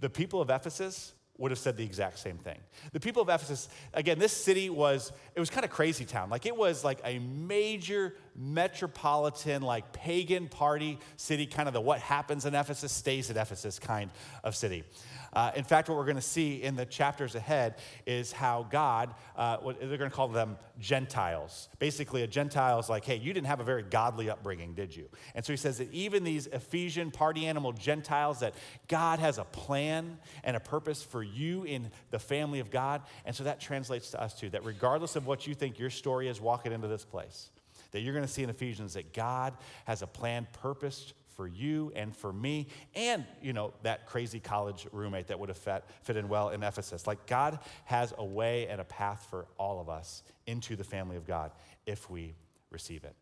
The 0.00 0.10
people 0.10 0.40
of 0.40 0.50
Ephesus, 0.50 1.14
would 1.38 1.52
have 1.52 1.58
said 1.58 1.76
the 1.76 1.84
exact 1.84 2.18
same 2.18 2.36
thing. 2.36 2.58
The 2.92 2.98
people 2.98 3.22
of 3.22 3.28
Ephesus, 3.28 3.68
again, 3.94 4.18
this 4.18 4.32
city 4.32 4.70
was, 4.70 5.12
it 5.36 5.40
was 5.40 5.50
kind 5.50 5.64
of 5.64 5.70
crazy 5.70 6.04
town. 6.04 6.30
Like 6.30 6.46
it 6.46 6.56
was 6.56 6.82
like 6.82 7.00
a 7.04 7.20
major 7.20 8.14
metropolitan, 8.38 9.62
like 9.62 9.92
pagan 9.92 10.48
party 10.48 10.98
city, 11.16 11.44
kind 11.44 11.68
of 11.68 11.74
the 11.74 11.80
what 11.80 11.98
happens 11.98 12.46
in 12.46 12.54
Ephesus 12.54 12.92
stays 12.92 13.30
at 13.30 13.36
Ephesus 13.36 13.78
kind 13.78 14.10
of 14.44 14.54
city. 14.54 14.84
Uh, 15.32 15.50
in 15.56 15.64
fact, 15.64 15.88
what 15.88 15.98
we're 15.98 16.04
going 16.04 16.16
to 16.16 16.22
see 16.22 16.62
in 16.62 16.74
the 16.74 16.86
chapters 16.86 17.34
ahead 17.34 17.76
is 18.06 18.32
how 18.32 18.66
God, 18.70 19.14
uh, 19.36 19.58
they're 19.80 19.98
going 19.98 20.10
to 20.10 20.16
call 20.16 20.28
them 20.28 20.56
Gentiles. 20.80 21.68
Basically, 21.78 22.22
a 22.22 22.26
Gentile 22.26 22.78
is 22.78 22.88
like, 22.88 23.04
hey, 23.04 23.16
you 23.16 23.32
didn't 23.32 23.46
have 23.46 23.60
a 23.60 23.64
very 23.64 23.82
godly 23.82 24.30
upbringing, 24.30 24.74
did 24.74 24.96
you? 24.96 25.08
And 25.34 25.44
so 25.44 25.52
he 25.52 25.56
says 25.58 25.78
that 25.78 25.92
even 25.92 26.24
these 26.24 26.46
Ephesian 26.46 27.10
party 27.10 27.46
animal 27.46 27.72
Gentiles, 27.72 28.40
that 28.40 28.54
God 28.88 29.18
has 29.18 29.38
a 29.38 29.44
plan 29.44 30.18
and 30.44 30.56
a 30.56 30.60
purpose 30.60 31.02
for 31.02 31.22
you 31.22 31.64
in 31.64 31.90
the 32.10 32.18
family 32.18 32.60
of 32.60 32.70
God. 32.70 33.02
And 33.26 33.36
so 33.36 33.44
that 33.44 33.60
translates 33.60 34.12
to 34.12 34.22
us 34.22 34.38
too, 34.38 34.48
that 34.50 34.64
regardless 34.64 35.16
of 35.16 35.26
what 35.26 35.46
you 35.46 35.54
think 35.54 35.78
your 35.78 35.90
story 35.90 36.28
is 36.28 36.40
walking 36.40 36.72
into 36.72 36.88
this 36.88 37.04
place, 37.04 37.50
that 37.92 38.00
you're 38.00 38.14
going 38.14 38.26
to 38.26 38.32
see 38.32 38.42
in 38.42 38.50
Ephesians 38.50 38.94
that 38.94 39.12
God 39.12 39.54
has 39.84 40.02
a 40.02 40.06
plan 40.06 40.46
purposed 40.60 41.14
for 41.38 41.46
you 41.46 41.92
and 41.94 42.16
for 42.16 42.32
me, 42.32 42.66
and, 42.96 43.24
you 43.40 43.52
know, 43.52 43.72
that 43.84 44.06
crazy 44.06 44.40
college 44.40 44.88
roommate 44.90 45.28
that 45.28 45.38
would 45.38 45.48
have 45.48 45.56
fit, 45.56 45.84
fit 46.02 46.16
in 46.16 46.28
well 46.28 46.48
in 46.48 46.64
Ephesus. 46.64 47.06
Like, 47.06 47.26
God 47.26 47.60
has 47.84 48.12
a 48.18 48.24
way 48.24 48.66
and 48.66 48.80
a 48.80 48.84
path 48.84 49.24
for 49.30 49.46
all 49.56 49.80
of 49.80 49.88
us 49.88 50.24
into 50.48 50.74
the 50.74 50.82
family 50.82 51.16
of 51.16 51.28
God 51.28 51.52
if 51.86 52.10
we 52.10 52.34
receive 52.70 53.04
it. 53.04 53.14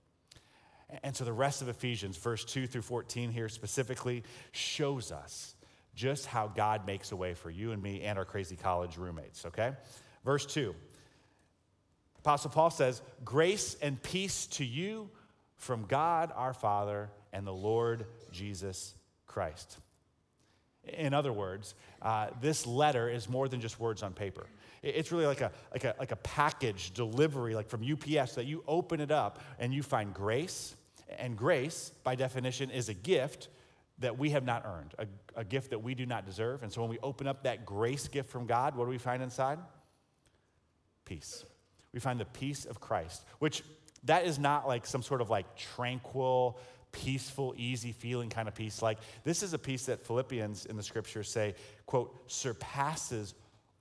And 1.03 1.15
so 1.15 1.25
the 1.25 1.33
rest 1.33 1.61
of 1.61 1.69
Ephesians, 1.69 2.17
verse 2.17 2.45
2 2.45 2.67
through 2.67 2.83
14 2.83 3.31
here 3.31 3.51
specifically, 3.51 4.23
shows 4.53 5.13
us 5.13 5.55
just 5.95 6.27
how 6.27 6.47
God 6.47 6.87
makes 6.87 7.13
a 7.13 7.17
way 7.17 7.35
for 7.35 7.51
you 7.51 7.73
and 7.73 7.83
me 7.83 8.03
and 8.03 8.19
our 8.19 8.25
crazy 8.25 8.57
college 8.57 8.97
roommates, 8.97 9.45
okay? 9.47 9.73
Verse 10.25 10.47
2 10.47 10.75
Apostle 12.27 12.51
Paul 12.51 12.71
says, 12.71 13.03
Grace 13.25 13.77
and 13.81 14.03
peace 14.03 14.49
to 14.49 14.65
you 14.65 15.09
from 15.55 15.85
God 15.85 16.33
our 16.35 16.53
Father 16.53 17.09
and 17.33 17.47
the 17.47 17.53
Lord 17.53 18.05
Jesus 18.33 18.97
Christ. 19.29 19.79
In 20.83 21.15
other 21.15 21.33
words, 21.33 21.77
uh, 22.03 22.31
this 22.41 22.67
letter 22.67 23.09
is 23.09 23.29
more 23.29 23.47
than 23.47 23.61
just 23.61 23.79
words 23.79 24.03
on 24.03 24.13
paper. 24.13 24.45
It's 24.83 25.13
really 25.13 25.27
like 25.27 25.41
a, 25.41 25.53
like, 25.73 25.85
a, 25.85 25.95
like 26.01 26.11
a 26.11 26.17
package 26.17 26.91
delivery, 26.95 27.55
like 27.55 27.69
from 27.69 27.85
UPS, 27.85 28.35
that 28.35 28.47
you 28.47 28.65
open 28.67 29.01
it 29.01 29.13
up 29.13 29.41
and 29.61 29.73
you 29.73 29.85
find 29.85 30.13
grace. 30.13 30.75
And 31.21 31.37
grace, 31.37 31.93
by 32.03 32.17
definition, 32.17 32.71
is 32.71 32.89
a 32.89 32.95
gift 32.95 33.51
that 34.01 34.19
we 34.19 34.31
have 34.31 34.45
not 34.45 34.65
earned, 34.67 34.95
a, 34.99 35.07
a 35.37 35.45
gift 35.45 35.71
that 35.71 35.79
we 35.79 35.95
do 35.95 36.07
not 36.07 36.27
deserve. 36.27 36.65
And 36.65 36.73
so 36.73 36.81
when 36.81 36.91
we 36.91 36.99
open 37.05 37.29
up 37.29 37.45
that 37.45 37.65
grace 37.65 38.09
gift 38.09 38.31
from 38.31 38.47
God, 38.47 38.75
what 38.75 38.87
do 38.87 38.91
we 38.91 38.99
find 38.99 39.23
inside? 39.23 39.61
Peace. 41.05 41.45
We 41.97 42.01
find 42.01 42.21
the 42.21 42.27
peace 42.27 42.67
of 42.67 42.79
Christ, 42.79 43.25
which 43.39 43.63
that 44.05 44.27
is 44.27 44.39
not 44.39 44.69
like 44.69 44.85
some 44.85 45.03
sort 45.03 45.23
of 45.23 45.31
like 45.31 45.57
tranquil, 45.57 46.59
peaceful, 46.93 47.55
easy 47.57 47.91
feeling 47.93 48.29
kind 48.29 48.49
of 48.49 48.55
peace. 48.55 48.83
Like 48.83 48.99
this 49.25 49.43
is 49.43 49.55
a 49.55 49.59
peace 49.59 49.87
that 49.87 50.07
Philippians 50.07 50.67
in 50.67 50.77
the 50.77 50.83
scriptures 50.83 51.31
say, 51.31 51.55
quote, 51.87 52.15
surpasses 52.31 53.33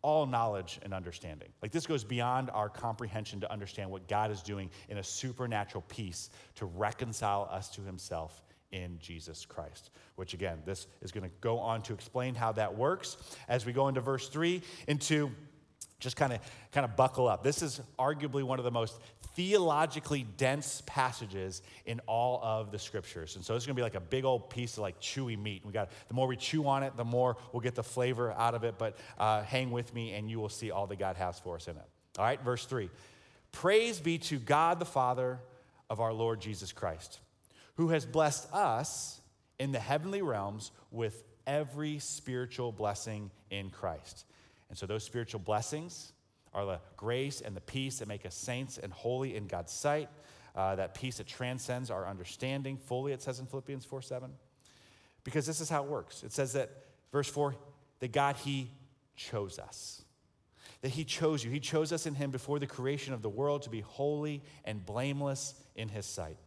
all 0.01 0.25
knowledge 0.25 0.79
and 0.81 0.93
understanding. 0.93 1.49
Like 1.61 1.73
this 1.73 1.85
goes 1.85 2.05
beyond 2.05 2.49
our 2.51 2.69
comprehension 2.69 3.41
to 3.41 3.51
understand 3.51 3.91
what 3.91 4.07
God 4.07 4.31
is 4.31 4.41
doing 4.41 4.69
in 4.87 4.97
a 4.97 5.03
supernatural 5.03 5.83
peace 5.89 6.29
to 6.55 6.67
reconcile 6.67 7.49
us 7.51 7.67
to 7.71 7.81
himself 7.81 8.41
in 8.71 8.97
Jesus 8.99 9.45
Christ. 9.45 9.89
Which 10.15 10.33
again, 10.33 10.59
this 10.65 10.87
is 11.01 11.11
going 11.11 11.25
to 11.25 11.35
go 11.41 11.59
on 11.59 11.81
to 11.81 11.93
explain 11.93 12.33
how 12.33 12.53
that 12.53 12.77
works 12.77 13.17
as 13.49 13.65
we 13.65 13.73
go 13.73 13.89
into 13.89 13.99
verse 13.99 14.29
3 14.29 14.61
into 14.87 15.31
just 16.05 16.15
kind 16.15 16.31
of 16.31 16.39
kind 16.71 16.85
of 16.85 16.95
buckle 16.95 17.27
up. 17.27 17.43
This 17.43 17.61
is 17.61 17.81
arguably 17.99 18.43
one 18.43 18.59
of 18.59 18.63
the 18.63 18.71
most 18.71 18.97
theologically 19.35 20.25
dense 20.37 20.81
passages 20.85 21.61
in 21.85 21.99
all 22.07 22.39
of 22.41 22.71
the 22.71 22.79
scriptures. 22.79 23.35
And 23.35 23.43
so 23.43 23.55
it's 23.55 23.65
going 23.65 23.75
to 23.75 23.79
be 23.79 23.83
like 23.83 23.95
a 23.95 23.99
big 23.99 24.23
old 24.23 24.49
piece 24.49 24.73
of 24.73 24.79
like 24.79 25.01
chewy 25.01 25.37
meat. 25.37 25.65
We 25.65 25.73
got 25.73 25.89
the 26.07 26.13
more 26.13 26.27
we 26.27 26.37
chew 26.37 26.65
on 26.67 26.83
it, 26.83 26.95
the 26.95 27.03
more 27.03 27.35
we'll 27.51 27.59
get 27.59 27.75
the 27.75 27.83
flavor 27.83 28.31
out 28.31 28.55
of 28.55 28.63
it. 28.63 28.75
But 28.77 28.97
uh, 29.17 29.43
hang 29.43 29.71
with 29.71 29.93
me, 29.93 30.13
and 30.13 30.29
you 30.29 30.39
will 30.39 30.47
see 30.47 30.71
all 30.71 30.87
that 30.87 30.99
God 30.99 31.17
has 31.17 31.37
for 31.39 31.55
us 31.55 31.67
in 31.67 31.75
it. 31.75 31.85
All 32.17 32.23
right, 32.23 32.41
verse 32.41 32.65
three. 32.65 32.89
Praise 33.51 33.99
be 33.99 34.17
to 34.19 34.37
God 34.37 34.79
the 34.79 34.85
Father 34.85 35.39
of 35.89 35.99
our 35.99 36.13
Lord 36.13 36.39
Jesus 36.39 36.71
Christ, 36.71 37.19
who 37.75 37.89
has 37.89 38.05
blessed 38.05 38.47
us 38.53 39.19
in 39.59 39.71
the 39.71 39.79
heavenly 39.79 40.21
realms 40.21 40.71
with 40.91 41.23
every 41.47 41.99
spiritual 41.99 42.71
blessing 42.71 43.31
in 43.49 43.69
Christ. 43.69 44.25
And 44.69 44.77
so 44.77 44.85
those 44.85 45.03
spiritual 45.03 45.39
blessings 45.39 46.13
are 46.53 46.65
the 46.65 46.79
grace 46.95 47.41
and 47.41 47.55
the 47.55 47.61
peace 47.61 47.99
that 47.99 48.07
make 48.07 48.25
us 48.25 48.33
saints 48.33 48.77
and 48.77 48.91
holy 48.91 49.35
in 49.35 49.47
God's 49.47 49.71
sight. 49.71 50.09
Uh, 50.55 50.73
that 50.75 50.93
peace 50.93 51.17
that 51.17 51.27
transcends 51.27 51.91
our 51.91 52.07
understanding 52.07 52.77
fully, 52.77 53.11
it 53.11 53.21
says 53.21 53.39
in 53.39 53.45
Philippians 53.45 53.83
4 53.83 54.01
7. 54.01 54.31
Because 55.25 55.45
this 55.45 55.59
is 55.59 55.69
how 55.69 55.83
it 55.83 55.89
works. 55.89 56.23
It 56.23 56.31
says 56.31 56.53
that, 56.53 56.69
verse 57.11 57.27
4, 57.27 57.55
that 57.99 58.13
God, 58.13 58.37
He 58.37 58.71
chose 59.17 59.59
us. 59.59 60.01
That 60.81 60.89
He 60.89 61.03
chose 61.03 61.43
you. 61.43 61.51
He 61.51 61.59
chose 61.59 61.91
us 61.91 62.05
in 62.05 62.15
Him 62.15 62.31
before 62.31 62.59
the 62.59 62.67
creation 62.67 63.13
of 63.13 63.21
the 63.21 63.29
world 63.29 63.63
to 63.63 63.69
be 63.69 63.81
holy 63.81 64.43
and 64.63 64.85
blameless 64.85 65.55
in 65.75 65.89
His 65.89 66.05
sight. 66.05 66.37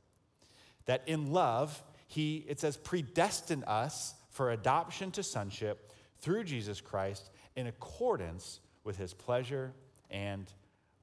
That 0.86 1.02
in 1.06 1.32
love, 1.32 1.82
He, 2.06 2.46
it 2.48 2.60
says, 2.60 2.78
predestined 2.78 3.64
us 3.66 4.14
for 4.30 4.52
adoption 4.52 5.10
to 5.10 5.22
sonship 5.22 5.92
through 6.20 6.44
Jesus 6.44 6.80
Christ 6.80 7.30
in 7.58 7.66
accordance 7.66 8.60
with 8.84 8.96
His 8.96 9.12
pleasure 9.12 9.72
and 10.10 10.50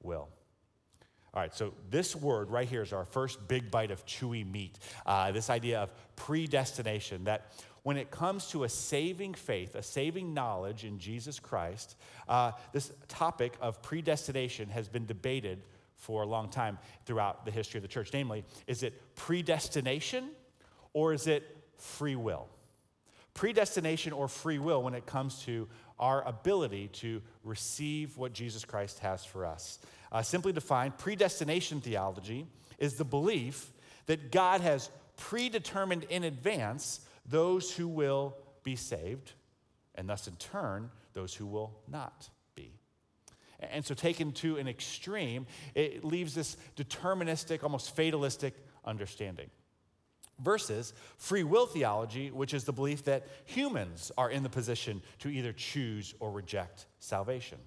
will. 0.02 0.30
All 1.34 1.42
right, 1.42 1.54
so 1.54 1.74
this 1.90 2.16
word 2.16 2.50
right 2.50 2.66
here 2.66 2.80
is 2.80 2.94
our 2.94 3.04
first 3.04 3.46
big 3.46 3.70
bite 3.70 3.90
of 3.90 4.06
chewy 4.06 4.50
meat. 4.50 4.78
Uh, 5.04 5.32
this 5.32 5.50
idea 5.50 5.80
of 5.80 5.90
predestination, 6.16 7.24
that 7.24 7.52
when 7.82 7.98
it 7.98 8.10
comes 8.10 8.46
to 8.48 8.64
a 8.64 8.70
saving 8.70 9.34
faith, 9.34 9.74
a 9.74 9.82
saving 9.82 10.32
knowledge 10.32 10.84
in 10.84 10.98
Jesus 10.98 11.38
Christ, 11.38 11.94
uh, 12.26 12.52
this 12.72 12.90
topic 13.06 13.52
of 13.60 13.82
predestination 13.82 14.70
has 14.70 14.88
been 14.88 15.04
debated 15.04 15.60
for 15.94 16.22
a 16.22 16.26
long 16.26 16.48
time 16.48 16.78
throughout 17.04 17.44
the 17.44 17.50
history 17.50 17.76
of 17.76 17.82
the 17.82 17.88
church. 17.88 18.10
Namely, 18.14 18.44
is 18.66 18.82
it 18.82 19.14
predestination 19.14 20.30
or 20.94 21.12
is 21.12 21.26
it 21.26 21.54
free 21.76 22.16
will? 22.16 22.48
Predestination 23.36 24.14
or 24.14 24.28
free 24.28 24.58
will 24.58 24.82
when 24.82 24.94
it 24.94 25.04
comes 25.04 25.42
to 25.42 25.68
our 25.98 26.26
ability 26.26 26.88
to 26.88 27.20
receive 27.44 28.16
what 28.16 28.32
Jesus 28.32 28.64
Christ 28.64 29.00
has 29.00 29.26
for 29.26 29.44
us. 29.44 29.78
Uh, 30.10 30.22
simply 30.22 30.54
defined, 30.54 30.96
predestination 30.96 31.82
theology 31.82 32.46
is 32.78 32.94
the 32.94 33.04
belief 33.04 33.72
that 34.06 34.32
God 34.32 34.62
has 34.62 34.88
predetermined 35.18 36.04
in 36.04 36.24
advance 36.24 37.00
those 37.26 37.70
who 37.70 37.88
will 37.88 38.34
be 38.62 38.74
saved, 38.74 39.32
and 39.94 40.08
thus 40.08 40.26
in 40.26 40.36
turn, 40.36 40.90
those 41.12 41.34
who 41.34 41.44
will 41.44 41.76
not 41.86 42.30
be. 42.54 42.72
And 43.60 43.84
so, 43.84 43.94
taken 43.94 44.32
to 44.32 44.56
an 44.56 44.66
extreme, 44.66 45.46
it 45.74 46.02
leaves 46.04 46.34
this 46.34 46.56
deterministic, 46.74 47.62
almost 47.62 47.94
fatalistic 47.94 48.54
understanding 48.82 49.50
versus 50.38 50.92
free 51.16 51.44
will 51.44 51.66
theology, 51.66 52.30
which 52.30 52.54
is 52.54 52.64
the 52.64 52.72
belief 52.72 53.04
that 53.04 53.26
humans 53.44 54.12
are 54.18 54.30
in 54.30 54.42
the 54.42 54.48
position 54.48 55.02
to 55.20 55.28
either 55.28 55.52
choose 55.52 56.14
or 56.20 56.30
reject 56.30 56.86
salvation. 56.98 57.58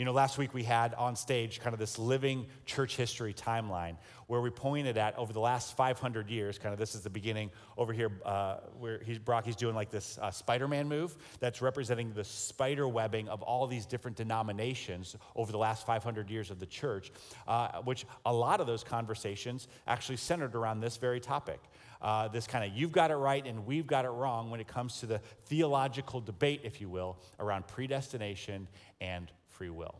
You 0.00 0.06
know, 0.06 0.12
last 0.12 0.38
week 0.38 0.54
we 0.54 0.62
had 0.62 0.94
on 0.94 1.14
stage 1.14 1.60
kind 1.60 1.74
of 1.74 1.78
this 1.78 1.98
living 1.98 2.46
church 2.64 2.96
history 2.96 3.34
timeline 3.34 3.98
where 4.28 4.40
we 4.40 4.48
pointed 4.48 4.96
at 4.96 5.14
over 5.18 5.34
the 5.34 5.40
last 5.40 5.76
500 5.76 6.30
years, 6.30 6.58
kind 6.58 6.72
of 6.72 6.78
this 6.78 6.94
is 6.94 7.02
the 7.02 7.10
beginning 7.10 7.50
over 7.76 7.92
here 7.92 8.10
uh, 8.24 8.60
where 8.78 9.02
he's, 9.04 9.18
Brocky's 9.18 9.56
doing 9.56 9.74
like 9.74 9.90
this 9.90 10.18
uh, 10.22 10.30
Spider 10.30 10.66
Man 10.68 10.88
move 10.88 11.18
that's 11.38 11.60
representing 11.60 12.14
the 12.14 12.24
spider 12.24 12.88
webbing 12.88 13.28
of 13.28 13.42
all 13.42 13.66
these 13.66 13.84
different 13.84 14.16
denominations 14.16 15.16
over 15.36 15.52
the 15.52 15.58
last 15.58 15.84
500 15.84 16.30
years 16.30 16.50
of 16.50 16.60
the 16.60 16.66
church, 16.66 17.12
uh, 17.46 17.82
which 17.82 18.06
a 18.24 18.32
lot 18.32 18.62
of 18.62 18.66
those 18.66 18.82
conversations 18.82 19.68
actually 19.86 20.16
centered 20.16 20.54
around 20.54 20.80
this 20.80 20.96
very 20.96 21.20
topic. 21.20 21.60
Uh, 22.00 22.26
this 22.26 22.46
kind 22.46 22.64
of 22.64 22.74
you've 22.74 22.92
got 22.92 23.10
it 23.10 23.16
right 23.16 23.46
and 23.46 23.66
we've 23.66 23.86
got 23.86 24.06
it 24.06 24.08
wrong 24.08 24.48
when 24.48 24.60
it 24.60 24.66
comes 24.66 25.00
to 25.00 25.04
the 25.04 25.18
theological 25.44 26.22
debate, 26.22 26.62
if 26.64 26.80
you 26.80 26.88
will, 26.88 27.18
around 27.38 27.66
predestination 27.66 28.66
and 29.02 29.30
free 29.60 29.68
will. 29.68 29.96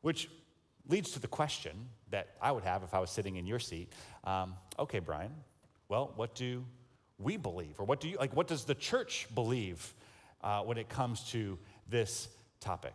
Which 0.00 0.30
leads 0.88 1.10
to 1.10 1.18
the 1.18 1.28
question 1.28 1.72
that 2.08 2.28
I 2.40 2.52
would 2.52 2.64
have 2.64 2.82
if 2.82 2.94
I 2.94 3.00
was 3.00 3.10
sitting 3.10 3.36
in 3.36 3.46
your 3.46 3.58
seat. 3.58 3.92
Um, 4.24 4.54
okay, 4.78 4.98
Brian, 4.98 5.30
well, 5.90 6.14
what 6.16 6.34
do 6.34 6.64
we 7.18 7.36
believe? 7.36 7.78
Or 7.78 7.84
what 7.84 8.00
do 8.00 8.08
you, 8.08 8.16
like, 8.16 8.34
what 8.34 8.48
does 8.48 8.64
the 8.64 8.74
church 8.74 9.28
believe 9.34 9.92
uh, 10.42 10.62
when 10.62 10.78
it 10.78 10.88
comes 10.88 11.24
to 11.32 11.58
this 11.86 12.28
topic? 12.60 12.94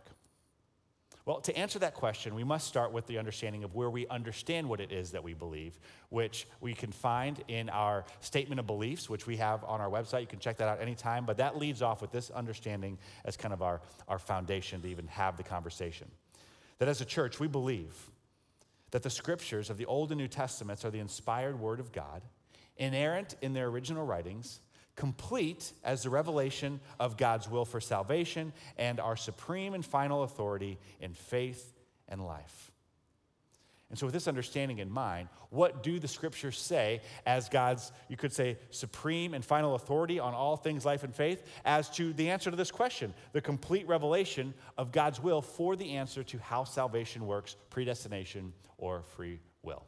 Well, 1.28 1.42
to 1.42 1.54
answer 1.54 1.78
that 1.80 1.92
question, 1.92 2.34
we 2.34 2.42
must 2.42 2.66
start 2.66 2.90
with 2.90 3.06
the 3.06 3.18
understanding 3.18 3.62
of 3.62 3.74
where 3.74 3.90
we 3.90 4.06
understand 4.06 4.66
what 4.66 4.80
it 4.80 4.90
is 4.90 5.10
that 5.10 5.22
we 5.22 5.34
believe, 5.34 5.78
which 6.08 6.48
we 6.62 6.72
can 6.72 6.90
find 6.90 7.44
in 7.48 7.68
our 7.68 8.06
statement 8.20 8.60
of 8.60 8.66
beliefs, 8.66 9.10
which 9.10 9.26
we 9.26 9.36
have 9.36 9.62
on 9.64 9.82
our 9.82 9.90
website. 9.90 10.22
You 10.22 10.26
can 10.26 10.38
check 10.38 10.56
that 10.56 10.68
out 10.68 10.80
anytime, 10.80 11.26
but 11.26 11.36
that 11.36 11.58
leads 11.58 11.82
off 11.82 12.00
with 12.00 12.12
this 12.12 12.30
understanding 12.30 12.96
as 13.26 13.36
kind 13.36 13.52
of 13.52 13.60
our, 13.60 13.82
our 14.08 14.18
foundation 14.18 14.80
to 14.80 14.88
even 14.88 15.06
have 15.08 15.36
the 15.36 15.42
conversation. 15.42 16.10
That 16.78 16.88
as 16.88 17.02
a 17.02 17.04
church, 17.04 17.38
we 17.38 17.46
believe 17.46 17.94
that 18.92 19.02
the 19.02 19.10
scriptures 19.10 19.68
of 19.68 19.76
the 19.76 19.84
Old 19.84 20.10
and 20.12 20.18
New 20.18 20.28
Testaments 20.28 20.82
are 20.82 20.90
the 20.90 20.98
inspired 20.98 21.60
word 21.60 21.78
of 21.78 21.92
God, 21.92 22.22
inerrant 22.78 23.36
in 23.42 23.52
their 23.52 23.66
original 23.66 24.06
writings, 24.06 24.60
complete 24.98 25.72
as 25.84 26.02
the 26.02 26.10
revelation 26.10 26.80
of 26.98 27.16
God's 27.16 27.48
will 27.48 27.64
for 27.64 27.80
salvation 27.80 28.52
and 28.76 28.98
our 28.98 29.16
supreme 29.16 29.72
and 29.72 29.86
final 29.86 30.24
authority 30.24 30.76
in 31.00 31.14
faith 31.14 31.72
and 32.08 32.26
life. 32.26 32.72
And 33.90 33.98
so, 33.98 34.06
with 34.06 34.12
this 34.12 34.26
understanding 34.28 34.80
in 34.80 34.90
mind, 34.90 35.28
what 35.50 35.84
do 35.84 36.00
the 36.00 36.08
scriptures 36.08 36.58
say 36.58 37.00
as 37.24 37.48
God's, 37.48 37.92
you 38.08 38.16
could 38.16 38.32
say, 38.32 38.58
supreme 38.70 39.34
and 39.34 39.42
final 39.42 39.76
authority 39.76 40.18
on 40.18 40.34
all 40.34 40.56
things 40.56 40.84
life 40.84 41.04
and 41.04 41.14
faith, 41.14 41.46
as 41.64 41.88
to 41.90 42.12
the 42.12 42.28
answer 42.28 42.50
to 42.50 42.56
this 42.56 42.72
question, 42.72 43.14
the 43.32 43.40
complete 43.40 43.86
revelation 43.86 44.52
of 44.76 44.90
God's 44.90 45.22
will 45.22 45.40
for 45.40 45.76
the 45.76 45.92
answer 45.92 46.24
to 46.24 46.38
how 46.38 46.64
salvation 46.64 47.24
works, 47.26 47.56
predestination 47.70 48.52
or 48.76 49.04
free 49.16 49.38
will? 49.62 49.84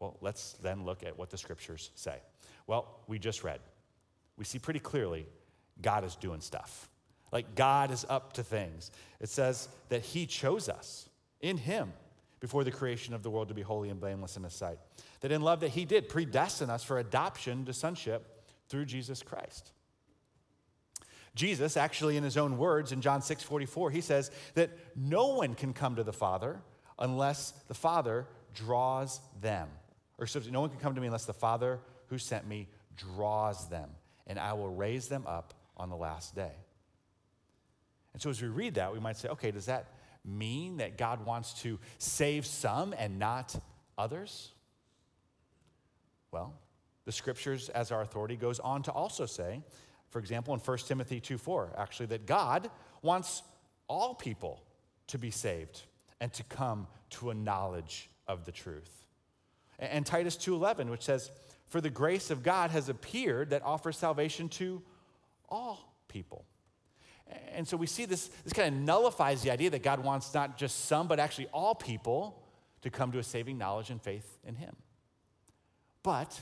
Well, 0.00 0.16
let's 0.22 0.54
then 0.54 0.84
look 0.84 1.04
at 1.04 1.16
what 1.16 1.30
the 1.30 1.38
scriptures 1.38 1.90
say. 1.94 2.16
Well, 2.66 3.02
we 3.06 3.18
just 3.18 3.44
read 3.44 3.60
we 4.38 4.44
see 4.44 4.58
pretty 4.58 4.80
clearly 4.80 5.26
God 5.82 6.04
is 6.04 6.16
doing 6.16 6.40
stuff. 6.40 6.88
Like 7.32 7.54
God 7.54 7.90
is 7.90 8.06
up 8.08 8.32
to 8.34 8.42
things. 8.42 8.90
It 9.20 9.28
says 9.28 9.68
that 9.90 10.02
He 10.02 10.26
chose 10.26 10.68
us 10.68 11.08
in 11.40 11.58
Him 11.58 11.92
before 12.40 12.64
the 12.64 12.70
creation 12.70 13.12
of 13.14 13.22
the 13.22 13.30
world 13.30 13.48
to 13.48 13.54
be 13.54 13.62
holy 13.62 13.90
and 13.90 14.00
blameless 14.00 14.36
in 14.36 14.44
His 14.44 14.54
sight. 14.54 14.78
That 15.20 15.32
in 15.32 15.42
love 15.42 15.60
that 15.60 15.70
He 15.70 15.84
did 15.84 16.08
predestine 16.08 16.70
us 16.70 16.84
for 16.84 16.98
adoption 16.98 17.64
to 17.66 17.74
sonship 17.74 18.44
through 18.68 18.86
Jesus 18.86 19.22
Christ. 19.22 19.72
Jesus, 21.34 21.76
actually, 21.76 22.16
in 22.16 22.24
his 22.24 22.36
own 22.36 22.58
words 22.58 22.90
in 22.90 23.00
John 23.00 23.22
6 23.22 23.42
44, 23.44 23.90
he 23.90 24.00
says 24.00 24.30
that 24.54 24.70
no 24.96 25.28
one 25.28 25.54
can 25.54 25.72
come 25.72 25.94
to 25.96 26.02
the 26.02 26.12
Father 26.12 26.60
unless 26.98 27.52
the 27.68 27.74
Father 27.74 28.26
draws 28.54 29.20
them. 29.40 29.68
Or 30.18 30.26
no 30.50 30.62
one 30.62 30.70
can 30.70 30.80
come 30.80 30.96
to 30.96 31.00
me 31.00 31.06
unless 31.06 31.26
the 31.26 31.34
Father 31.34 31.78
who 32.08 32.18
sent 32.18 32.48
me 32.48 32.68
draws 32.96 33.68
them 33.68 33.88
and 34.28 34.38
I 34.38 34.52
will 34.52 34.68
raise 34.68 35.08
them 35.08 35.24
up 35.26 35.54
on 35.76 35.90
the 35.90 35.96
last 35.96 36.34
day. 36.34 36.52
And 38.12 38.22
so, 38.22 38.30
as 38.30 38.40
we 38.40 38.48
read 38.48 38.74
that, 38.74 38.92
we 38.92 39.00
might 39.00 39.16
say, 39.16 39.28
okay, 39.28 39.50
does 39.50 39.66
that 39.66 39.86
mean 40.24 40.78
that 40.78 40.98
God 40.98 41.24
wants 41.24 41.54
to 41.62 41.78
save 41.98 42.46
some 42.46 42.94
and 42.96 43.18
not 43.18 43.56
others? 43.96 44.52
Well, 46.30 46.54
the 47.04 47.12
scriptures, 47.12 47.68
as 47.70 47.90
our 47.90 48.02
authority, 48.02 48.36
goes 48.36 48.60
on 48.60 48.82
to 48.84 48.92
also 48.92 49.24
say, 49.24 49.62
for 50.10 50.18
example, 50.18 50.54
in 50.54 50.60
1 50.60 50.78
Timothy 50.78 51.20
2 51.20 51.38
4, 51.38 51.74
actually, 51.78 52.06
that 52.06 52.26
God 52.26 52.70
wants 53.02 53.42
all 53.88 54.14
people 54.14 54.62
to 55.08 55.18
be 55.18 55.30
saved 55.30 55.82
and 56.20 56.32
to 56.34 56.42
come 56.44 56.86
to 57.10 57.30
a 57.30 57.34
knowledge 57.34 58.10
of 58.26 58.44
the 58.44 58.52
truth. 58.52 59.06
And 59.78 60.04
Titus 60.04 60.36
2:11 60.36 60.90
which 60.90 61.02
says 61.02 61.30
for 61.68 61.80
the 61.80 61.90
grace 61.90 62.30
of 62.30 62.42
God 62.42 62.70
has 62.70 62.88
appeared 62.88 63.50
that 63.50 63.62
offers 63.62 63.96
salvation 63.96 64.48
to 64.50 64.82
all 65.48 65.94
people. 66.08 66.44
And 67.54 67.68
so 67.68 67.76
we 67.76 67.86
see 67.86 68.06
this, 68.06 68.28
this 68.44 68.52
kind 68.52 68.74
of 68.74 68.80
nullifies 68.80 69.42
the 69.42 69.50
idea 69.50 69.70
that 69.70 69.82
God 69.82 70.02
wants 70.02 70.32
not 70.32 70.56
just 70.56 70.86
some, 70.86 71.08
but 71.08 71.20
actually 71.20 71.46
all 71.52 71.74
people 71.74 72.42
to 72.82 72.90
come 72.90 73.12
to 73.12 73.18
a 73.18 73.22
saving 73.22 73.58
knowledge 73.58 73.90
and 73.90 74.00
faith 74.00 74.38
in 74.46 74.54
Him. 74.54 74.74
But 76.02 76.40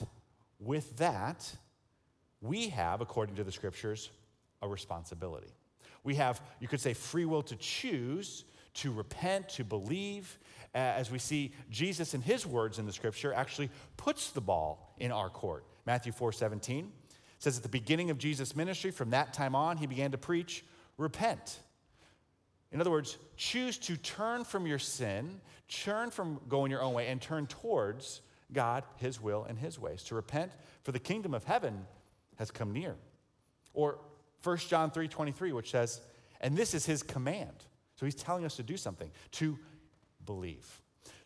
with 0.59 0.97
that, 0.97 1.51
we 2.41 2.69
have, 2.69 3.01
according 3.01 3.35
to 3.35 3.43
the 3.43 3.51
scriptures, 3.51 4.11
a 4.61 4.67
responsibility. 4.67 5.51
We 6.03 6.15
have, 6.15 6.41
you 6.59 6.67
could 6.67 6.79
say, 6.79 6.93
free 6.93 7.25
will 7.25 7.41
to 7.43 7.55
choose, 7.57 8.45
to 8.77 8.91
repent, 8.91 9.49
to 9.49 9.63
believe, 9.63 10.37
as 10.73 11.09
we 11.11 11.19
see 11.19 11.53
Jesus 11.69 12.13
in 12.13 12.21
his 12.21 12.45
words 12.45 12.79
in 12.79 12.85
the 12.85 12.93
scripture 12.93 13.33
actually 13.33 13.69
puts 13.97 14.31
the 14.31 14.41
ball 14.41 14.93
in 14.99 15.11
our 15.11 15.29
court. 15.29 15.65
Matthew 15.85 16.11
4 16.11 16.31
17 16.31 16.91
says 17.39 17.57
at 17.57 17.63
the 17.63 17.69
beginning 17.69 18.09
of 18.09 18.17
Jesus' 18.17 18.55
ministry, 18.55 18.91
from 18.91 19.11
that 19.11 19.33
time 19.33 19.55
on, 19.55 19.77
he 19.77 19.85
began 19.85 20.11
to 20.11 20.17
preach, 20.17 20.65
repent. 20.97 21.59
In 22.71 22.81
other 22.81 22.91
words, 22.91 23.17
choose 23.35 23.77
to 23.79 23.95
turn 23.95 24.43
from 24.43 24.65
your 24.67 24.79
sin, 24.79 25.39
turn 25.69 26.09
from 26.09 26.41
going 26.49 26.71
your 26.71 26.81
own 26.81 26.93
way, 26.93 27.07
and 27.07 27.21
turn 27.21 27.47
towards 27.47 28.21
God, 28.51 28.83
his 28.97 29.21
will, 29.21 29.45
and 29.45 29.57
his 29.57 29.79
ways. 29.79 30.03
To 30.03 30.15
repent, 30.15 30.51
for 30.83 30.91
the 30.91 30.99
kingdom 30.99 31.33
of 31.33 31.43
heaven 31.43 31.85
has 32.37 32.51
come 32.51 32.73
near. 32.73 32.95
Or 33.73 33.99
1 34.43 34.57
John 34.57 34.91
3 34.91 35.07
23, 35.07 35.51
which 35.51 35.71
says, 35.71 36.01
and 36.41 36.55
this 36.55 36.73
is 36.73 36.85
his 36.85 37.03
command. 37.03 37.65
So 37.97 38.05
he's 38.05 38.15
telling 38.15 38.45
us 38.45 38.55
to 38.57 38.63
do 38.63 38.77
something, 38.77 39.11
to 39.33 39.57
believe. 40.25 40.65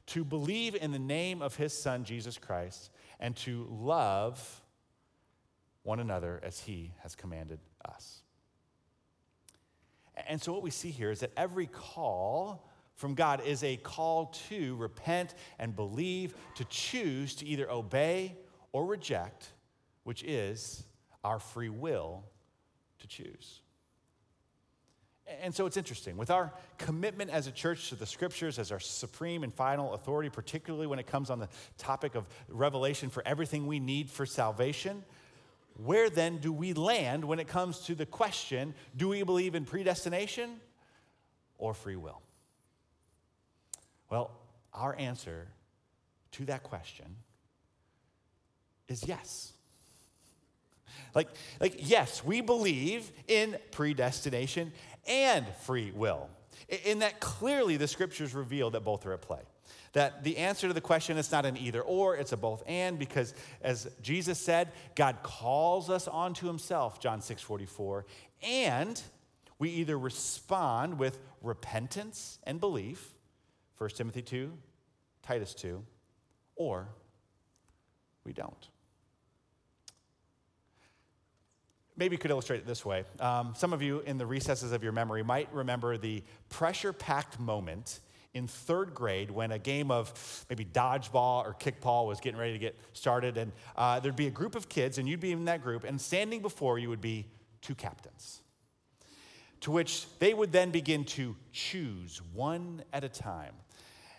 To 0.07 0.23
believe 0.23 0.75
in 0.75 0.91
the 0.91 0.99
name 0.99 1.41
of 1.41 1.55
his 1.55 1.73
son, 1.73 2.03
Jesus 2.03 2.37
Christ, 2.37 2.89
and 3.19 3.35
to 3.37 3.67
love 3.69 4.61
one 5.83 5.99
another 5.99 6.39
as 6.43 6.59
he 6.61 6.93
has 7.01 7.15
commanded 7.15 7.59
us. 7.85 8.21
And 10.27 10.41
so, 10.41 10.53
what 10.53 10.63
we 10.63 10.69
see 10.69 10.91
here 10.91 11.11
is 11.11 11.21
that 11.21 11.31
every 11.37 11.67
call 11.67 12.69
from 12.95 13.15
God 13.15 13.41
is 13.45 13.63
a 13.63 13.77
call 13.77 14.27
to 14.49 14.75
repent 14.75 15.33
and 15.57 15.75
believe, 15.75 16.35
to 16.55 16.65
choose 16.65 17.35
to 17.35 17.45
either 17.45 17.69
obey 17.71 18.37
or 18.71 18.85
reject, 18.85 19.51
which 20.03 20.23
is 20.23 20.83
our 21.23 21.39
free 21.39 21.69
will 21.69 22.23
to 22.99 23.07
choose. 23.07 23.61
And 25.41 25.53
so 25.53 25.65
it's 25.65 25.77
interesting. 25.77 26.17
With 26.17 26.31
our 26.31 26.51
commitment 26.77 27.29
as 27.29 27.47
a 27.47 27.51
church 27.51 27.89
to 27.89 27.95
the 27.95 28.05
scriptures 28.05 28.59
as 28.59 28.71
our 28.71 28.79
supreme 28.79 29.43
and 29.43 29.53
final 29.53 29.93
authority, 29.93 30.29
particularly 30.29 30.87
when 30.87 30.99
it 30.99 31.07
comes 31.07 31.29
on 31.29 31.39
the 31.39 31.49
topic 31.77 32.15
of 32.15 32.27
revelation 32.49 33.09
for 33.09 33.23
everything 33.25 33.67
we 33.67 33.79
need 33.79 34.09
for 34.09 34.25
salvation, 34.25 35.03
where 35.75 36.09
then 36.09 36.37
do 36.37 36.51
we 36.51 36.73
land 36.73 37.23
when 37.23 37.39
it 37.39 37.47
comes 37.47 37.79
to 37.79 37.95
the 37.95 38.05
question 38.05 38.73
do 38.95 39.09
we 39.09 39.23
believe 39.23 39.55
in 39.55 39.65
predestination 39.65 40.59
or 41.57 41.73
free 41.73 41.95
will? 41.95 42.21
Well, 44.09 44.31
our 44.73 44.95
answer 44.97 45.47
to 46.33 46.45
that 46.45 46.63
question 46.63 47.15
is 48.87 49.07
yes. 49.07 49.53
Like, 51.13 51.29
like, 51.59 51.75
yes, 51.79 52.23
we 52.23 52.41
believe 52.41 53.11
in 53.27 53.57
predestination 53.71 54.71
and 55.07 55.45
free 55.63 55.91
will. 55.91 56.29
In 56.85 56.99
that 56.99 57.19
clearly 57.19 57.77
the 57.77 57.87
scriptures 57.87 58.33
reveal 58.33 58.69
that 58.71 58.83
both 58.83 59.05
are 59.05 59.13
at 59.13 59.21
play. 59.21 59.41
That 59.93 60.23
the 60.23 60.37
answer 60.37 60.67
to 60.67 60.73
the 60.73 60.81
question 60.81 61.17
is 61.17 61.31
not 61.31 61.45
an 61.45 61.57
either 61.57 61.81
or, 61.81 62.15
it's 62.15 62.31
a 62.31 62.37
both 62.37 62.63
and, 62.65 62.97
because 62.97 63.33
as 63.61 63.89
Jesus 64.01 64.39
said, 64.39 64.71
God 64.95 65.17
calls 65.21 65.89
us 65.89 66.07
onto 66.07 66.47
himself, 66.47 66.99
John 66.99 67.21
6 67.21 67.41
44, 67.41 68.05
and 68.41 69.01
we 69.59 69.69
either 69.69 69.99
respond 69.99 70.97
with 70.97 71.19
repentance 71.41 72.39
and 72.43 72.59
belief, 72.59 73.13
1 73.77 73.89
Timothy 73.91 74.21
2, 74.21 74.51
Titus 75.23 75.53
2, 75.53 75.83
or 76.55 76.87
we 78.23 78.33
don't. 78.33 78.69
Maybe 82.01 82.15
you 82.15 82.17
could 82.17 82.31
illustrate 82.31 82.57
it 82.57 82.65
this 82.65 82.83
way. 82.83 83.03
Um, 83.19 83.53
some 83.55 83.73
of 83.73 83.83
you 83.83 83.99
in 83.99 84.17
the 84.17 84.25
recesses 84.25 84.71
of 84.71 84.81
your 84.81 84.91
memory 84.91 85.21
might 85.21 85.47
remember 85.53 85.99
the 85.99 86.23
pressure 86.49 86.91
packed 86.91 87.39
moment 87.39 87.99
in 88.33 88.47
third 88.47 88.95
grade 88.95 89.29
when 89.29 89.51
a 89.51 89.59
game 89.59 89.91
of 89.91 90.45
maybe 90.49 90.65
dodgeball 90.65 91.45
or 91.45 91.55
kickball 91.59 92.07
was 92.07 92.19
getting 92.19 92.39
ready 92.39 92.53
to 92.53 92.57
get 92.57 92.75
started. 92.93 93.37
And 93.37 93.51
uh, 93.75 93.99
there'd 93.99 94.15
be 94.15 94.25
a 94.25 94.31
group 94.31 94.55
of 94.55 94.67
kids, 94.67 94.97
and 94.97 95.07
you'd 95.07 95.19
be 95.19 95.31
in 95.31 95.45
that 95.45 95.61
group, 95.61 95.83
and 95.83 96.01
standing 96.01 96.41
before 96.41 96.79
you 96.79 96.89
would 96.89 97.01
be 97.01 97.27
two 97.61 97.75
captains, 97.75 98.41
to 99.59 99.69
which 99.69 100.07
they 100.17 100.33
would 100.33 100.51
then 100.51 100.71
begin 100.71 101.03
to 101.03 101.35
choose 101.51 102.19
one 102.33 102.81
at 102.91 103.03
a 103.03 103.09
time. 103.09 103.53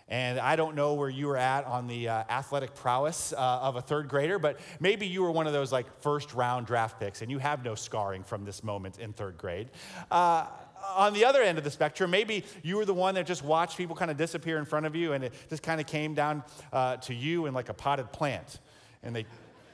And 0.09 0.39
I 0.39 0.55
don't 0.55 0.75
know 0.75 0.93
where 0.93 1.09
you 1.09 1.27
were 1.27 1.37
at 1.37 1.65
on 1.65 1.87
the 1.87 2.09
uh, 2.09 2.23
athletic 2.29 2.75
prowess 2.75 3.33
uh, 3.33 3.37
of 3.37 3.77
a 3.77 3.81
third 3.81 4.09
grader, 4.09 4.37
but 4.37 4.59
maybe 4.79 5.07
you 5.07 5.23
were 5.23 5.31
one 5.31 5.47
of 5.47 5.53
those 5.53 5.71
like 5.71 5.85
first 6.01 6.33
round 6.33 6.67
draft 6.67 6.99
picks 6.99 7.21
and 7.21 7.31
you 7.31 7.39
have 7.39 7.63
no 7.63 7.73
scarring 7.73 8.23
from 8.23 8.43
this 8.43 8.63
moment 8.63 8.99
in 8.99 9.13
third 9.13 9.37
grade. 9.37 9.71
Uh, 10.11 10.47
on 10.95 11.13
the 11.13 11.23
other 11.23 11.41
end 11.41 11.57
of 11.57 11.63
the 11.63 11.71
spectrum, 11.71 12.11
maybe 12.11 12.43
you 12.61 12.75
were 12.75 12.85
the 12.85 12.93
one 12.93 13.15
that 13.15 13.25
just 13.25 13.43
watched 13.43 13.77
people 13.77 13.95
kind 13.95 14.11
of 14.11 14.17
disappear 14.17 14.57
in 14.57 14.65
front 14.65 14.85
of 14.85 14.95
you 14.95 15.13
and 15.13 15.23
it 15.23 15.33
just 15.49 15.63
kind 15.63 15.79
of 15.79 15.87
came 15.87 16.13
down 16.13 16.43
uh, 16.73 16.97
to 16.97 17.13
you 17.13 17.45
and 17.45 17.55
like 17.55 17.69
a 17.69 17.73
potted 17.73 18.11
plant. 18.11 18.59
And 19.03 19.15
they, 19.15 19.25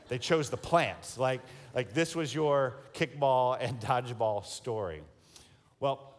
they 0.07 0.19
chose 0.19 0.50
the 0.50 0.57
plant. 0.57 1.15
Like, 1.17 1.41
like 1.74 1.93
this 1.93 2.15
was 2.15 2.33
your 2.33 2.75
kickball 2.93 3.57
and 3.59 3.79
dodgeball 3.79 4.45
story. 4.45 5.01
Well, 5.79 6.15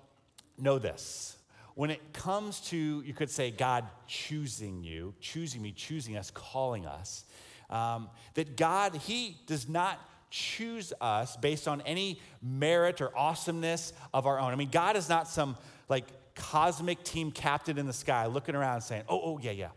know 0.58 0.78
this. 0.78 1.36
When 1.80 1.88
it 1.88 2.12
comes 2.12 2.60
to, 2.68 2.76
you 3.06 3.14
could 3.14 3.30
say, 3.30 3.50
God 3.50 3.86
choosing 4.06 4.84
you, 4.84 5.14
choosing 5.18 5.62
me, 5.62 5.72
choosing 5.72 6.14
us, 6.14 6.30
calling 6.30 6.84
us, 6.84 7.24
um, 7.70 8.10
that 8.34 8.54
God, 8.54 8.94
He 8.96 9.38
does 9.46 9.66
not 9.66 9.98
choose 10.28 10.92
us 11.00 11.38
based 11.38 11.66
on 11.66 11.80
any 11.86 12.20
merit 12.42 13.00
or 13.00 13.16
awesomeness 13.16 13.94
of 14.12 14.26
our 14.26 14.38
own. 14.38 14.52
I 14.52 14.56
mean, 14.56 14.68
God 14.68 14.94
is 14.94 15.08
not 15.08 15.26
some 15.26 15.56
like 15.88 16.04
cosmic 16.34 17.02
team 17.02 17.32
captain 17.32 17.78
in 17.78 17.86
the 17.86 17.94
sky 17.94 18.26
looking 18.26 18.54
around 18.54 18.82
saying, 18.82 19.04
oh, 19.08 19.18
oh, 19.18 19.40
yeah, 19.42 19.52
yeah, 19.52 19.68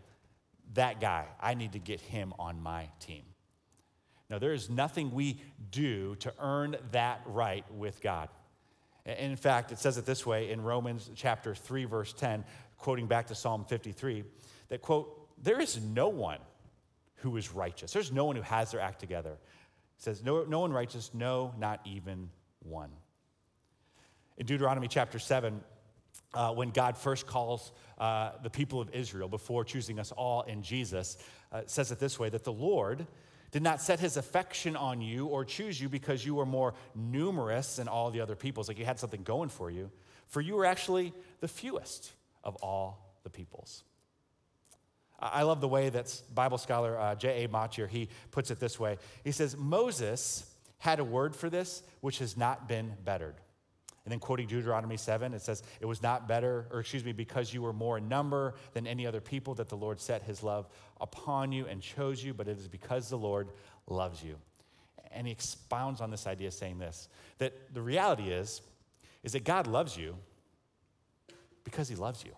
that 0.73 0.99
guy, 0.99 1.25
I 1.39 1.53
need 1.53 1.71
to 1.71 1.79
get 1.79 2.01
him 2.01 2.33
on 2.37 2.61
my 2.61 2.89
team. 2.99 3.23
No, 4.29 4.39
there 4.39 4.51
is 4.51 4.69
nothing 4.69 5.13
we 5.13 5.39
do 5.71 6.15
to 6.15 6.33
earn 6.37 6.75
that 6.91 7.21
right 7.27 7.63
with 7.71 8.01
God. 8.01 8.27
In 9.05 9.35
fact, 9.35 9.71
it 9.71 9.79
says 9.79 9.97
it 9.97 10.05
this 10.05 10.25
way 10.25 10.51
in 10.51 10.61
Romans 10.61 11.11
chapter 11.15 11.53
3, 11.53 11.85
verse 11.85 12.13
10, 12.13 12.45
quoting 12.77 13.07
back 13.07 13.27
to 13.27 13.35
Psalm 13.35 13.65
53, 13.65 14.23
that, 14.69 14.81
quote, 14.81 15.27
there 15.43 15.59
is 15.59 15.81
no 15.81 16.07
one 16.07 16.39
who 17.15 17.35
is 17.37 17.51
righteous. 17.53 17.91
There's 17.91 18.11
no 18.11 18.25
one 18.25 18.35
who 18.35 18.41
has 18.41 18.71
their 18.71 18.79
act 18.79 18.99
together 18.99 19.37
says, 20.03 20.21
no, 20.21 20.43
no 20.43 20.59
one 20.59 20.73
righteous, 20.73 21.11
no, 21.13 21.53
not 21.57 21.79
even 21.85 22.29
one. 22.59 22.89
In 24.37 24.45
Deuteronomy 24.45 24.89
chapter 24.89 25.17
7, 25.17 25.61
uh, 26.33 26.51
when 26.51 26.71
God 26.71 26.97
first 26.97 27.25
calls 27.25 27.71
uh, 27.97 28.31
the 28.41 28.49
people 28.49 28.81
of 28.81 28.89
Israel 28.93 29.29
before 29.29 29.63
choosing 29.63 29.99
us 29.99 30.11
all 30.11 30.41
in 30.41 30.61
Jesus, 30.61 31.17
uh, 31.51 31.61
says 31.67 31.91
it 31.91 31.99
this 31.99 32.19
way 32.19 32.29
that 32.29 32.43
the 32.43 32.51
Lord 32.51 33.07
did 33.53 33.61
not 33.61 33.79
set 33.79 33.99
his 33.99 34.17
affection 34.17 34.75
on 34.75 34.99
you 34.99 35.27
or 35.27 35.45
choose 35.45 35.79
you 35.79 35.87
because 35.87 36.25
you 36.25 36.33
were 36.33 36.45
more 36.45 36.73
numerous 36.95 37.75
than 37.75 37.87
all 37.87 38.09
the 38.09 38.19
other 38.19 38.35
peoples, 38.35 38.67
like 38.67 38.79
you 38.79 38.83
had 38.83 38.99
something 38.99 39.21
going 39.21 39.47
for 39.47 39.69
you, 39.69 39.91
for 40.27 40.41
you 40.41 40.55
were 40.55 40.65
actually 40.65 41.13
the 41.39 41.47
fewest 41.47 42.11
of 42.43 42.55
all 42.57 43.15
the 43.23 43.29
peoples. 43.29 43.83
I 45.19 45.43
love 45.43 45.61
the 45.61 45.67
way 45.67 45.89
that 45.89 46.19
Bible 46.33 46.57
scholar 46.57 46.99
uh, 46.99 47.13
J.A. 47.13 47.47
Motyer, 47.47 47.87
he 47.87 48.09
puts 48.31 48.49
it 48.49 48.59
this 48.59 48.79
way. 48.79 48.97
He 49.23 49.31
says, 49.31 49.55
Moses 49.55 50.49
had 50.79 50.99
a 50.99 51.03
word 51.03 51.35
for 51.35 51.47
this 51.47 51.83
which 52.01 52.17
has 52.19 52.35
not 52.35 52.67
been 52.67 52.91
bettered. 53.05 53.35
And 54.05 54.11
then 54.11 54.19
quoting 54.19 54.47
Deuteronomy 54.47 54.97
7, 54.97 55.33
it 55.33 55.41
says, 55.41 55.63
It 55.79 55.85
was 55.85 56.01
not 56.01 56.27
better, 56.27 56.67
or 56.71 56.81
excuse 56.81 57.05
me, 57.05 57.13
because 57.13 57.53
you 57.53 57.61
were 57.61 57.71
more 57.71 57.97
in 57.97 58.09
number 58.09 58.55
than 58.73 58.85
any 58.85 59.07
other 59.07 59.21
people 59.21 59.53
that 59.55 59.69
the 59.69 59.77
Lord 59.77 59.99
set 59.99 60.23
his 60.23 60.43
love 60.43 60.67
upon 60.99 61.53
you 61.53 61.67
and 61.67 61.81
chose 61.81 62.21
you, 62.21 62.33
but 62.33 62.47
it 62.47 62.57
is 62.57 62.67
because 62.67 63.09
the 63.09 63.17
Lord 63.17 63.49
loves 63.87 64.21
you. 64.21 64.35
And 65.11 65.25
he 65.25 65.31
expounds 65.31 66.01
on 66.01 66.11
this 66.11 66.27
idea 66.27 66.51
saying 66.51 66.79
this 66.79 67.07
that 67.37 67.73
the 67.73 67.81
reality 67.81 68.29
is, 68.29 68.61
is 69.23 69.33
that 69.33 69.45
God 69.45 69.67
loves 69.67 69.95
you 69.95 70.17
because 71.63 71.87
he 71.87 71.95
loves 71.95 72.25
you. 72.25 72.31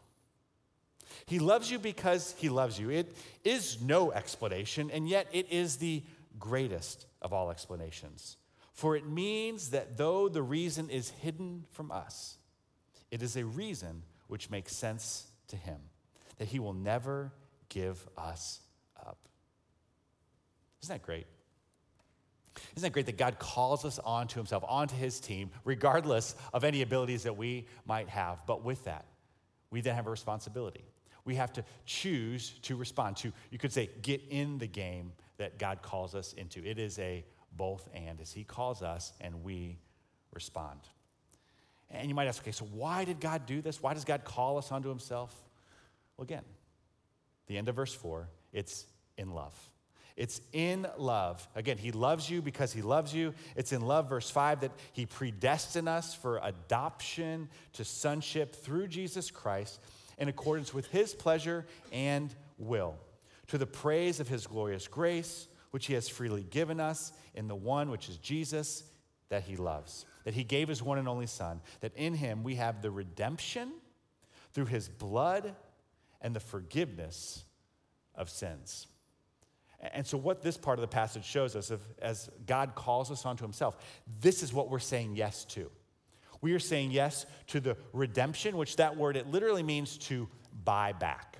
He 1.25 1.39
loves 1.39 1.71
you 1.71 1.79
because 1.79 2.35
he 2.37 2.49
loves 2.49 2.79
you. 2.79 2.91
It 2.91 3.15
is 3.43 3.81
no 3.81 4.11
explanation, 4.11 4.91
and 4.91 5.09
yet 5.09 5.27
it 5.31 5.51
is 5.51 5.77
the 5.77 6.03
greatest 6.37 7.07
of 7.21 7.33
all 7.33 7.49
explanations. 7.49 8.37
For 8.75 8.95
it 8.95 9.07
means 9.07 9.71
that 9.71 9.97
though 9.97 10.29
the 10.29 10.43
reason 10.43 10.89
is 10.89 11.09
hidden 11.09 11.65
from 11.71 11.91
us, 11.91 12.37
it 13.09 13.23
is 13.23 13.37
a 13.37 13.45
reason 13.45 14.03
which 14.27 14.49
makes 14.49 14.75
sense 14.75 15.27
to 15.47 15.55
him, 15.55 15.79
that 16.37 16.49
he 16.49 16.59
will 16.59 16.73
never 16.73 17.31
give 17.69 18.05
us 18.17 18.59
up. 18.99 19.17
Isn't 20.83 20.93
that 20.93 21.01
great? 21.01 21.25
Isn't 22.75 22.83
that 22.83 22.93
great 22.93 23.05
that 23.05 23.17
God 23.17 23.39
calls 23.39 23.85
us 23.85 23.97
onto 23.99 24.39
himself, 24.39 24.63
onto 24.67 24.95
his 24.95 25.19
team, 25.19 25.51
regardless 25.63 26.35
of 26.53 26.63
any 26.63 26.81
abilities 26.81 27.23
that 27.23 27.37
we 27.37 27.67
might 27.85 28.09
have? 28.09 28.45
But 28.45 28.63
with 28.63 28.83
that, 28.83 29.05
we 29.71 29.81
then 29.81 29.95
have 29.95 30.07
a 30.07 30.11
responsibility 30.11 30.83
we 31.25 31.35
have 31.35 31.51
to 31.53 31.65
choose 31.85 32.51
to 32.61 32.75
respond 32.75 33.17
to, 33.17 33.33
you 33.49 33.57
could 33.57 33.73
say, 33.73 33.89
get 34.03 34.21
in 34.29 34.59
the 34.59 34.67
game 34.67 35.11
that 35.37 35.57
God 35.57 35.81
calls 35.81 36.15
us 36.15 36.33
into. 36.33 36.63
It 36.63 36.79
is 36.79 36.97
a 36.99 37.25
both 37.55 37.87
and 37.93 38.19
as 38.21 38.31
He 38.31 38.43
calls 38.43 38.81
us 38.81 39.13
and 39.21 39.43
we 39.43 39.77
respond. 40.33 40.79
And 41.91 42.09
you 42.09 42.15
might 42.15 42.27
ask, 42.27 42.41
okay, 42.41 42.51
so 42.51 42.65
why 42.65 43.05
did 43.05 43.19
God 43.19 43.45
do 43.45 43.61
this? 43.61 43.81
Why 43.81 43.93
does 43.93 44.05
God 44.05 44.23
call 44.23 44.57
us 44.57 44.71
unto 44.71 44.89
Himself? 44.89 45.33
Well, 46.17 46.23
again, 46.23 46.43
the 47.47 47.57
end 47.57 47.69
of 47.69 47.75
verse 47.75 47.93
4, 47.93 48.27
it's 48.53 48.85
in 49.17 49.31
love. 49.31 49.53
It's 50.15 50.39
in 50.53 50.87
love. 50.97 51.45
Again, 51.55 51.77
he 51.77 51.91
loves 51.91 52.29
you 52.29 52.41
because 52.41 52.71
he 52.71 52.81
loves 52.81 53.13
you. 53.13 53.33
It's 53.57 53.73
in 53.73 53.81
love, 53.81 54.07
verse 54.07 54.29
5, 54.29 54.61
that 54.61 54.71
he 54.93 55.05
predestined 55.05 55.89
us 55.89 56.15
for 56.15 56.39
adoption 56.41 57.49
to 57.73 57.83
sonship 57.83 58.55
through 58.55 58.87
Jesus 58.87 59.29
Christ 59.29 59.81
in 60.17 60.29
accordance 60.29 60.73
with 60.73 60.87
his 60.87 61.13
pleasure 61.13 61.65
and 61.91 62.33
will, 62.57 62.95
to 63.47 63.57
the 63.57 63.65
praise 63.65 64.21
of 64.21 64.29
his 64.29 64.47
glorious 64.47 64.87
grace, 64.87 65.47
which 65.71 65.87
he 65.87 65.93
has 65.93 66.07
freely 66.07 66.43
given 66.43 66.79
us 66.79 67.13
in 67.33 67.47
the 67.47 67.55
one 67.55 67.89
which 67.89 68.09
is 68.09 68.17
Jesus 68.17 68.83
that 69.29 69.43
he 69.43 69.55
loves, 69.55 70.05
that 70.23 70.33
he 70.33 70.43
gave 70.43 70.67
his 70.67 70.81
one 70.81 70.97
and 70.97 71.07
only 71.07 71.27
Son, 71.27 71.61
that 71.81 71.95
in 71.95 72.13
him 72.13 72.43
we 72.43 72.55
have 72.55 72.81
the 72.81 72.91
redemption 72.91 73.71
through 74.53 74.65
his 74.65 74.87
blood 74.87 75.55
and 76.21 76.35
the 76.35 76.39
forgiveness 76.39 77.43
of 78.15 78.29
sins. 78.29 78.87
And 79.93 80.07
so, 80.07 80.17
what 80.17 80.41
this 80.41 80.57
part 80.57 80.79
of 80.79 80.81
the 80.81 80.87
passage 80.87 81.25
shows 81.25 81.55
us, 81.55 81.71
as 82.01 82.29
God 82.45 82.75
calls 82.75 83.11
us 83.11 83.25
onto 83.25 83.43
himself, 83.43 83.77
this 84.21 84.41
is 84.41 84.53
what 84.53 84.69
we're 84.69 84.79
saying 84.79 85.15
yes 85.15 85.45
to. 85.45 85.69
We 86.41 86.53
are 86.53 86.59
saying 86.59 86.91
yes 86.91 87.25
to 87.47 87.59
the 87.59 87.77
redemption, 87.93 88.57
which 88.57 88.77
that 88.77 88.97
word, 88.97 89.17
it 89.17 89.27
literally 89.27 89.63
means 89.63 89.97
to 89.99 90.27
buy 90.63 90.93
back. 90.93 91.34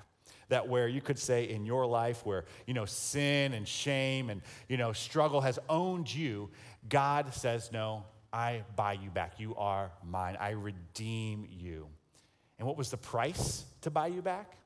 That 0.48 0.68
where 0.68 0.86
you 0.86 1.00
could 1.00 1.18
say 1.18 1.48
in 1.48 1.64
your 1.64 1.86
life 1.86 2.24
where, 2.24 2.44
you 2.66 2.74
know, 2.74 2.84
sin 2.84 3.52
and 3.52 3.66
shame 3.66 4.30
and, 4.30 4.42
you 4.68 4.76
know, 4.76 4.92
struggle 4.92 5.40
has 5.40 5.58
owned 5.68 6.12
you, 6.12 6.50
God 6.88 7.34
says, 7.34 7.70
no, 7.72 8.04
I 8.32 8.62
buy 8.76 8.92
you 8.92 9.10
back. 9.10 9.38
You 9.38 9.56
are 9.56 9.90
mine. 10.04 10.36
I 10.38 10.50
redeem 10.50 11.46
you. 11.50 11.88
And 12.58 12.66
what 12.66 12.76
was 12.76 12.90
the 12.90 12.96
price 12.96 13.64
to 13.82 13.90
buy 13.90 14.06
you 14.06 14.22
back? 14.22 14.56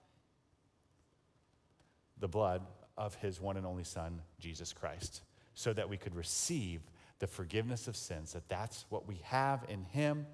The 2.19 2.29
blood 2.29 2.62
of 2.99 3.14
his 3.14 3.40
one 3.40 3.57
and 3.57 3.64
only 3.64 3.85
Son, 3.85 4.21
Jesus 4.38 4.73
Christ, 4.73 5.23
so 5.55 5.73
that 5.73 5.88
we 5.88 5.97
could 5.97 6.14
receive 6.14 6.83
the 7.21 7.27
forgiveness 7.27 7.87
of 7.87 7.97
sins, 7.97 8.33
that 8.33 8.49
that's 8.49 8.87
what 8.88 9.07
we 9.07 9.21
have 9.25 9.64
in 9.69 9.85
Him, 9.85 10.27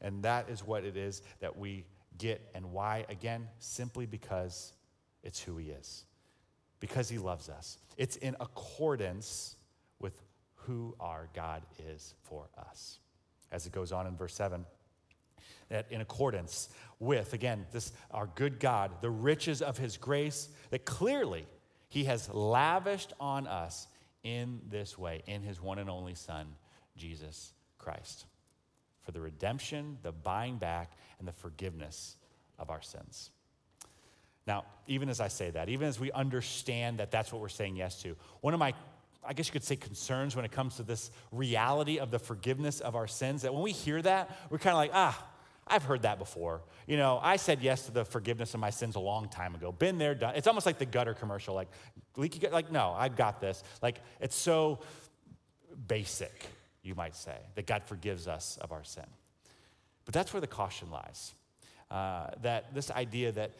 and 0.00 0.22
that 0.22 0.48
is 0.48 0.64
what 0.64 0.84
it 0.84 0.96
is 0.96 1.20
that 1.40 1.56
we 1.58 1.84
get. 2.16 2.40
And 2.54 2.72
why? 2.72 3.04
Again, 3.08 3.48
simply 3.58 4.06
because 4.06 4.72
it's 5.22 5.40
who 5.40 5.56
He 5.56 5.70
is, 5.70 6.04
because 6.80 7.08
He 7.08 7.18
loves 7.18 7.48
us. 7.48 7.78
It's 7.96 8.16
in 8.16 8.36
accordance 8.40 9.56
with 9.98 10.22
who 10.54 10.94
our 11.00 11.28
God 11.34 11.62
is 11.88 12.14
for 12.22 12.48
us. 12.58 12.98
As 13.50 13.66
it 13.66 13.72
goes 13.72 13.92
on 13.92 14.06
in 14.06 14.16
verse 14.16 14.34
7, 14.34 14.64
that 15.68 15.86
in 15.90 16.00
accordance 16.00 16.68
with, 16.98 17.32
again, 17.32 17.66
this 17.72 17.92
our 18.10 18.28
good 18.34 18.58
God, 18.60 18.90
the 19.00 19.10
riches 19.10 19.62
of 19.62 19.78
his 19.78 19.96
grace, 19.96 20.48
that 20.70 20.84
clearly 20.84 21.46
he 21.88 22.04
has 22.04 22.28
lavished 22.32 23.12
on 23.20 23.46
us 23.46 23.86
in 24.22 24.60
this 24.68 24.98
way, 24.98 25.22
in 25.26 25.42
his 25.42 25.60
one 25.60 25.78
and 25.78 25.88
only 25.88 26.14
Son, 26.14 26.46
Jesus 26.96 27.52
Christ, 27.78 28.26
for 29.02 29.12
the 29.12 29.20
redemption, 29.20 29.98
the 30.02 30.12
buying 30.12 30.58
back, 30.58 30.92
and 31.18 31.26
the 31.26 31.32
forgiveness 31.32 32.16
of 32.58 32.70
our 32.70 32.82
sins. 32.82 33.30
Now, 34.48 34.64
even 34.88 35.10
as 35.10 35.20
I 35.20 35.28
say 35.28 35.50
that, 35.50 35.68
even 35.68 35.86
as 35.86 36.00
we 36.00 36.10
understand 36.10 36.98
that 36.98 37.12
that's 37.12 37.30
what 37.30 37.40
we're 37.40 37.48
saying 37.48 37.76
yes 37.76 38.02
to, 38.02 38.16
one 38.40 38.54
of 38.54 38.58
my 38.58 38.74
I 39.24 39.34
guess 39.34 39.48
you 39.48 39.52
could 39.52 39.64
say, 39.64 39.76
concerns 39.76 40.34
when 40.34 40.44
it 40.46 40.52
comes 40.52 40.76
to 40.76 40.82
this 40.82 41.10
reality 41.32 41.98
of 41.98 42.10
the 42.10 42.18
forgiveness 42.18 42.80
of 42.80 42.96
our 42.96 43.06
sins. 43.06 43.42
That 43.42 43.52
when 43.52 43.62
we 43.62 43.72
hear 43.72 44.00
that, 44.00 44.30
we're 44.48 44.58
kind 44.58 44.72
of 44.72 44.78
like, 44.78 44.92
ah, 44.94 45.26
I've 45.66 45.82
heard 45.82 46.02
that 46.02 46.18
before. 46.18 46.62
You 46.86 46.96
know, 46.96 47.18
I 47.22 47.36
said 47.36 47.60
yes 47.60 47.82
to 47.86 47.92
the 47.92 48.04
forgiveness 48.06 48.54
of 48.54 48.60
my 48.60 48.70
sins 48.70 48.96
a 48.96 49.00
long 49.00 49.28
time 49.28 49.54
ago. 49.54 49.70
Been 49.70 49.98
there, 49.98 50.14
done. 50.14 50.34
It's 50.34 50.46
almost 50.46 50.64
like 50.64 50.78
the 50.78 50.86
gutter 50.86 51.12
commercial, 51.12 51.54
like 51.54 51.68
leaky 52.16 52.38
gut. 52.38 52.52
Like, 52.52 52.72
no, 52.72 52.94
I've 52.96 53.16
got 53.16 53.40
this. 53.40 53.62
Like, 53.82 54.00
it's 54.18 54.36
so 54.36 54.78
basic, 55.86 56.46
you 56.82 56.94
might 56.94 57.14
say, 57.14 57.36
that 57.54 57.66
God 57.66 57.82
forgives 57.84 58.26
us 58.26 58.56
of 58.62 58.72
our 58.72 58.84
sin. 58.84 59.06
But 60.06 60.14
that's 60.14 60.32
where 60.32 60.40
the 60.40 60.46
caution 60.46 60.90
lies. 60.90 61.34
Uh, 61.90 62.28
that 62.42 62.74
this 62.74 62.90
idea 62.90 63.32
that 63.32 63.52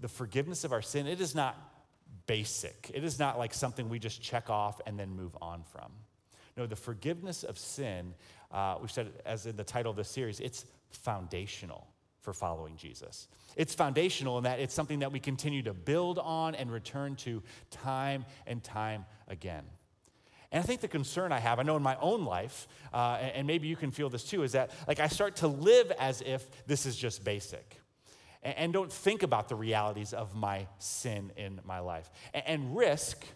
the 0.00 0.08
forgiveness 0.08 0.64
of 0.64 0.72
our 0.72 0.82
sin, 0.82 1.06
it 1.06 1.20
is 1.20 1.34
not 1.34 1.56
basic. 2.26 2.90
It 2.94 3.04
is 3.04 3.18
not 3.18 3.38
like 3.38 3.54
something 3.54 3.88
we 3.88 3.98
just 3.98 4.22
check 4.22 4.50
off 4.50 4.80
and 4.86 4.98
then 4.98 5.10
move 5.10 5.36
on 5.40 5.62
from. 5.62 5.92
No, 6.56 6.66
the 6.66 6.76
forgiveness 6.76 7.44
of 7.44 7.58
sin, 7.58 8.14
uh, 8.50 8.76
we 8.80 8.88
said 8.88 9.12
as 9.24 9.46
in 9.46 9.56
the 9.56 9.64
title 9.64 9.90
of 9.90 9.96
this 9.96 10.08
series, 10.08 10.40
it's 10.40 10.64
foundational 10.90 11.86
for 12.20 12.32
following 12.32 12.76
Jesus. 12.76 13.28
It's 13.56 13.74
foundational 13.74 14.38
in 14.38 14.44
that 14.44 14.60
it's 14.60 14.74
something 14.74 15.00
that 15.00 15.12
we 15.12 15.20
continue 15.20 15.62
to 15.62 15.74
build 15.74 16.18
on 16.18 16.54
and 16.54 16.70
return 16.70 17.16
to 17.16 17.42
time 17.70 18.24
and 18.46 18.62
time 18.62 19.06
again. 19.28 19.64
And 20.52 20.62
I 20.62 20.66
think 20.66 20.80
the 20.80 20.88
concern 20.88 21.32
I 21.32 21.38
have, 21.38 21.58
I 21.58 21.62
know 21.62 21.76
in 21.76 21.82
my 21.82 21.96
own 22.00 22.24
life, 22.24 22.66
uh, 22.92 23.18
and 23.34 23.46
maybe 23.46 23.68
you 23.68 23.76
can 23.76 23.90
feel 23.90 24.10
this 24.10 24.24
too, 24.24 24.42
is 24.42 24.52
that 24.52 24.70
like 24.88 24.98
I 24.98 25.06
start 25.06 25.36
to 25.36 25.48
live 25.48 25.92
as 25.98 26.22
if 26.22 26.66
this 26.66 26.86
is 26.86 26.96
just 26.96 27.24
basic 27.24 27.79
and, 28.42 28.72
don't 28.72 28.92
think 28.92 29.22
about 29.22 29.48
the 29.48 29.54
realities 29.54 30.12
of 30.12 30.34
my 30.34 30.66
sin 30.78 31.30
in 31.36 31.60
my 31.64 31.80
life 31.80 32.10
and, 32.32 32.44
and 32.46 32.76
risk 32.76 33.26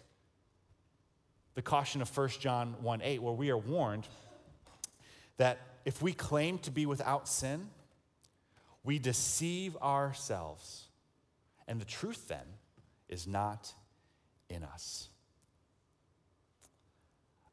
the 1.53 1.61
caution 1.61 2.01
of 2.01 2.15
1 2.15 2.29
John 2.39 2.75
1 2.81 3.01
8, 3.01 3.21
where 3.21 3.33
we 3.33 3.49
are 3.49 3.57
warned 3.57 4.07
that 5.37 5.59
if 5.85 6.01
we 6.01 6.13
claim 6.13 6.57
to 6.59 6.71
be 6.71 6.85
without 6.85 7.27
sin, 7.27 7.69
we 8.83 8.99
deceive 8.99 9.75
ourselves. 9.77 10.85
And 11.67 11.79
the 11.79 11.85
truth 11.85 12.27
then 12.27 12.45
is 13.09 13.27
not 13.27 13.73
in 14.49 14.63
us. 14.63 15.09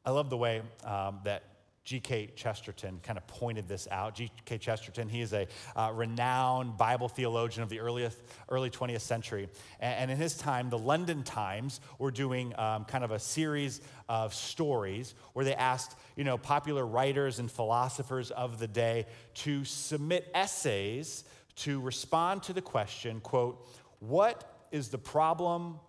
I 0.05 0.11
love 0.11 0.29
the 0.29 0.37
way 0.37 0.61
um, 0.83 1.19
that 1.23 1.43
G.K. 1.83 2.31
Chesterton 2.35 3.01
kind 3.03 3.17
of 3.17 3.27
pointed 3.27 3.67
this 3.67 3.89
out. 3.91 4.15
G.K. 4.15 4.57
Chesterton, 4.57 5.09
he 5.09 5.19
is 5.19 5.33
a 5.33 5.47
uh, 5.75 5.91
renowned 5.93 6.77
Bible 6.77 7.09
theologian 7.09 7.61
of 7.61 7.69
the 7.69 7.81
earliest, 7.81 8.17
early 8.49 8.69
20th 8.69 9.01
century. 9.01 9.49
And, 9.81 9.99
and, 9.99 10.11
in 10.11 10.17
his 10.17 10.35
time, 10.35 10.69
the 10.69 10.77
London 10.77 11.23
Times 11.23 11.81
were 11.99 12.11
doing 12.11 12.57
um, 12.57 12.85
kind 12.85 13.03
of 13.03 13.11
a 13.11 13.19
series 13.19 13.81
of 14.07 14.33
stories 14.33 15.13
where 15.33 15.43
they 15.43 15.55
asked, 15.55 15.97
you 16.15 16.23
know, 16.23 16.37
popular 16.37 16.85
writers 16.85 17.39
and 17.39 17.51
philosophers 17.51 18.31
of 18.31 18.59
the 18.59 18.67
day 18.67 19.05
to 19.35 19.65
submit 19.65 20.31
essays 20.33 21.25
to 21.55 21.81
respond 21.81 22.43
to 22.43 22.53
the 22.53 22.61
question, 22.61 23.19
quote, 23.19 23.67
what 23.99 24.65
is 24.71 24.87
the 24.87 24.97
problem 24.97 25.79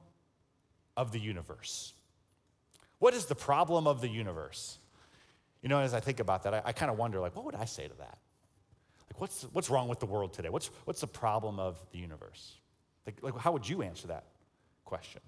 of 0.96 1.12
the 1.12 1.20
universe? 1.20 1.92
What 2.98 3.14
is 3.14 3.26
the 3.26 3.34
problem 3.34 3.86
of 3.86 4.00
the 4.00 4.08
universe? 4.08 4.78
You 5.64 5.70
know, 5.70 5.80
as 5.80 5.94
I 5.94 6.00
think 6.00 6.20
about 6.20 6.42
that, 6.42 6.52
I, 6.52 6.62
I 6.66 6.72
kind 6.72 6.90
of 6.90 6.98
wonder, 6.98 7.20
like, 7.20 7.34
what 7.34 7.46
would 7.46 7.54
I 7.54 7.64
say 7.64 7.88
to 7.88 7.94
that? 7.94 8.18
Like, 9.08 9.18
what's, 9.18 9.44
what's 9.54 9.70
wrong 9.70 9.88
with 9.88 9.98
the 9.98 10.04
world 10.04 10.34
today? 10.34 10.50
What's, 10.50 10.66
what's 10.84 11.00
the 11.00 11.06
problem 11.06 11.58
of 11.58 11.82
the 11.90 11.98
universe? 11.98 12.56
Like, 13.06 13.22
like, 13.22 13.38
how 13.38 13.52
would 13.52 13.66
you 13.66 13.80
answer 13.80 14.08
that 14.08 14.26
question? 14.84 15.22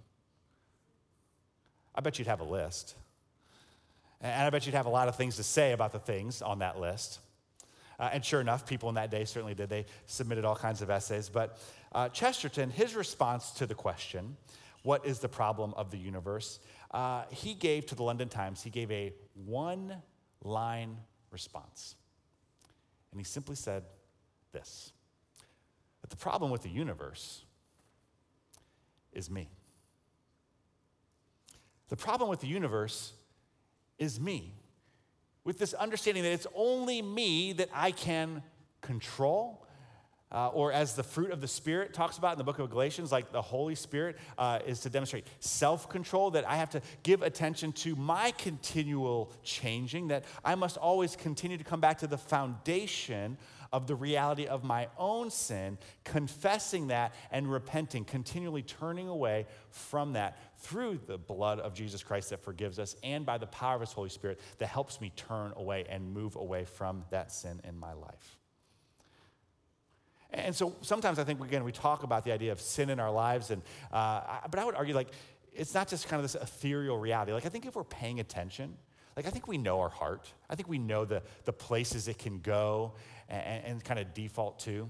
I 1.94 2.02
bet 2.02 2.18
you'd 2.18 2.28
have 2.28 2.40
a 2.40 2.44
list. 2.44 2.96
And 4.20 4.46
I 4.46 4.50
bet 4.50 4.66
you'd 4.66 4.74
have 4.74 4.84
a 4.84 4.90
lot 4.90 5.08
of 5.08 5.16
things 5.16 5.36
to 5.36 5.42
say 5.42 5.72
about 5.72 5.92
the 5.92 5.98
things 5.98 6.42
on 6.42 6.58
that 6.58 6.78
list. 6.78 7.20
Uh, 7.98 8.10
and 8.12 8.22
sure 8.22 8.42
enough, 8.42 8.66
people 8.66 8.90
in 8.90 8.96
that 8.96 9.10
day 9.10 9.24
certainly 9.24 9.54
did. 9.54 9.70
They 9.70 9.86
submitted 10.04 10.44
all 10.44 10.56
kinds 10.56 10.82
of 10.82 10.90
essays. 10.90 11.30
But 11.30 11.58
uh, 11.92 12.10
Chesterton, 12.10 12.68
his 12.68 12.94
response 12.94 13.52
to 13.52 13.64
the 13.64 13.74
question, 13.74 14.36
what 14.82 15.06
is 15.06 15.18
the 15.18 15.30
problem 15.30 15.72
of 15.78 15.90
the 15.90 15.96
universe? 15.96 16.58
Uh, 16.90 17.22
he 17.30 17.54
gave 17.54 17.86
to 17.86 17.94
the 17.94 18.02
London 18.02 18.28
Times, 18.28 18.62
he 18.62 18.68
gave 18.68 18.90
a 18.90 19.14
one 19.46 19.96
line 20.42 20.96
response. 21.30 21.96
And 23.10 23.20
he 23.20 23.24
simply 23.24 23.56
said 23.56 23.84
this 24.52 24.92
that 26.02 26.10
the 26.10 26.16
problem 26.16 26.50
with 26.50 26.62
the 26.62 26.70
universe 26.70 27.44
is 29.12 29.30
me. 29.30 29.48
The 31.88 31.96
problem 31.96 32.28
with 32.28 32.40
the 32.40 32.46
universe 32.46 33.12
is 33.98 34.20
me. 34.20 34.54
With 35.44 35.58
this 35.58 35.74
understanding 35.74 36.22
that 36.22 36.32
it's 36.32 36.46
only 36.54 37.02
me 37.02 37.52
that 37.54 37.68
I 37.72 37.92
can 37.92 38.42
control, 38.80 39.65
uh, 40.32 40.48
or 40.48 40.72
as 40.72 40.94
the 40.94 41.02
fruit 41.02 41.30
of 41.30 41.40
the 41.40 41.48
Spirit 41.48 41.94
talks 41.94 42.18
about 42.18 42.32
in 42.32 42.38
the 42.38 42.44
book 42.44 42.58
of 42.58 42.68
Galatians, 42.68 43.12
like 43.12 43.30
the 43.30 43.42
Holy 43.42 43.76
Spirit 43.76 44.16
uh, 44.36 44.58
is 44.66 44.80
to 44.80 44.90
demonstrate 44.90 45.24
self 45.38 45.88
control, 45.88 46.32
that 46.32 46.46
I 46.46 46.56
have 46.56 46.70
to 46.70 46.82
give 47.02 47.22
attention 47.22 47.72
to 47.72 47.94
my 47.94 48.32
continual 48.32 49.32
changing, 49.44 50.08
that 50.08 50.24
I 50.44 50.56
must 50.56 50.76
always 50.76 51.14
continue 51.14 51.56
to 51.58 51.64
come 51.64 51.80
back 51.80 51.98
to 51.98 52.06
the 52.06 52.18
foundation 52.18 53.38
of 53.72 53.86
the 53.86 53.94
reality 53.94 54.46
of 54.46 54.64
my 54.64 54.88
own 54.98 55.30
sin, 55.30 55.78
confessing 56.04 56.88
that 56.88 57.14
and 57.30 57.50
repenting, 57.50 58.04
continually 58.04 58.62
turning 58.62 59.08
away 59.08 59.46
from 59.70 60.14
that 60.14 60.38
through 60.58 60.98
the 61.06 61.18
blood 61.18 61.60
of 61.60 61.74
Jesus 61.74 62.02
Christ 62.02 62.30
that 62.30 62.42
forgives 62.42 62.78
us 62.78 62.96
and 63.02 63.24
by 63.24 63.38
the 63.38 63.46
power 63.46 63.74
of 63.74 63.80
His 63.80 63.92
Holy 63.92 64.08
Spirit 64.08 64.40
that 64.58 64.66
helps 64.66 65.00
me 65.00 65.12
turn 65.14 65.52
away 65.56 65.84
and 65.88 66.12
move 66.12 66.36
away 66.36 66.64
from 66.64 67.04
that 67.10 67.30
sin 67.30 67.60
in 67.64 67.78
my 67.78 67.92
life. 67.92 68.38
And 70.32 70.54
so 70.54 70.74
sometimes 70.80 71.18
I 71.18 71.24
think, 71.24 71.40
again, 71.40 71.64
we 71.64 71.72
talk 71.72 72.02
about 72.02 72.24
the 72.24 72.32
idea 72.32 72.52
of 72.52 72.60
sin 72.60 72.90
in 72.90 73.00
our 73.00 73.10
lives, 73.10 73.50
and, 73.50 73.62
uh, 73.92 74.20
but 74.50 74.58
I 74.58 74.64
would 74.64 74.74
argue, 74.74 74.94
like, 74.94 75.08
it's 75.52 75.72
not 75.72 75.88
just 75.88 76.08
kind 76.08 76.22
of 76.22 76.30
this 76.30 76.40
ethereal 76.40 76.98
reality. 76.98 77.32
Like, 77.32 77.46
I 77.46 77.48
think 77.48 77.66
if 77.66 77.76
we're 77.76 77.84
paying 77.84 78.20
attention, 78.20 78.76
like, 79.16 79.26
I 79.26 79.30
think 79.30 79.48
we 79.48 79.56
know 79.56 79.80
our 79.80 79.88
heart. 79.88 80.30
I 80.50 80.56
think 80.56 80.68
we 80.68 80.78
know 80.78 81.04
the, 81.04 81.22
the 81.44 81.52
places 81.52 82.08
it 82.08 82.18
can 82.18 82.40
go 82.40 82.94
and, 83.28 83.64
and 83.64 83.84
kind 83.84 83.98
of 83.98 84.12
default 84.12 84.58
to. 84.60 84.88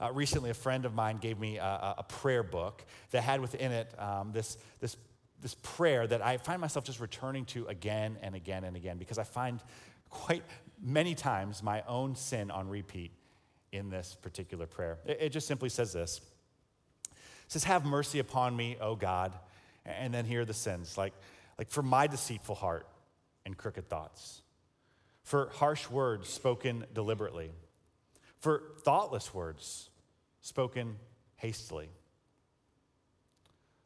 Uh, 0.00 0.12
recently, 0.12 0.50
a 0.50 0.54
friend 0.54 0.84
of 0.84 0.94
mine 0.94 1.18
gave 1.18 1.38
me 1.38 1.58
a, 1.58 1.94
a 1.98 2.04
prayer 2.08 2.42
book 2.42 2.84
that 3.10 3.22
had 3.22 3.40
within 3.40 3.72
it 3.72 3.92
um, 4.00 4.32
this, 4.32 4.56
this, 4.80 4.96
this 5.40 5.56
prayer 5.62 6.06
that 6.06 6.22
I 6.22 6.36
find 6.38 6.60
myself 6.60 6.84
just 6.84 7.00
returning 7.00 7.44
to 7.46 7.66
again 7.66 8.18
and 8.22 8.34
again 8.34 8.64
and 8.64 8.76
again 8.76 8.98
because 8.98 9.18
I 9.18 9.24
find 9.24 9.60
quite 10.08 10.44
many 10.80 11.14
times 11.14 11.62
my 11.62 11.82
own 11.86 12.14
sin 12.14 12.50
on 12.50 12.68
repeat 12.68 13.12
in 13.72 13.88
this 13.88 14.16
particular 14.20 14.66
prayer. 14.66 14.98
It, 15.06 15.18
it 15.20 15.28
just 15.30 15.46
simply 15.46 15.70
says 15.70 15.92
this. 15.92 16.20
It 17.10 17.18
says, 17.48 17.64
Have 17.64 17.84
mercy 17.84 18.18
upon 18.18 18.54
me, 18.54 18.76
O 18.80 18.94
God. 18.94 19.32
And 19.84 20.14
then 20.14 20.24
here 20.24 20.42
are 20.42 20.44
the 20.44 20.54
sins 20.54 20.96
like, 20.96 21.12
like 21.58 21.68
for 21.68 21.82
my 21.82 22.06
deceitful 22.06 22.54
heart 22.54 22.86
and 23.44 23.56
crooked 23.56 23.88
thoughts, 23.88 24.42
for 25.24 25.48
harsh 25.54 25.90
words 25.90 26.28
spoken 26.28 26.84
deliberately, 26.94 27.50
for 28.38 28.62
thoughtless 28.84 29.34
words 29.34 29.90
spoken 30.40 30.96
hastily, 31.36 31.88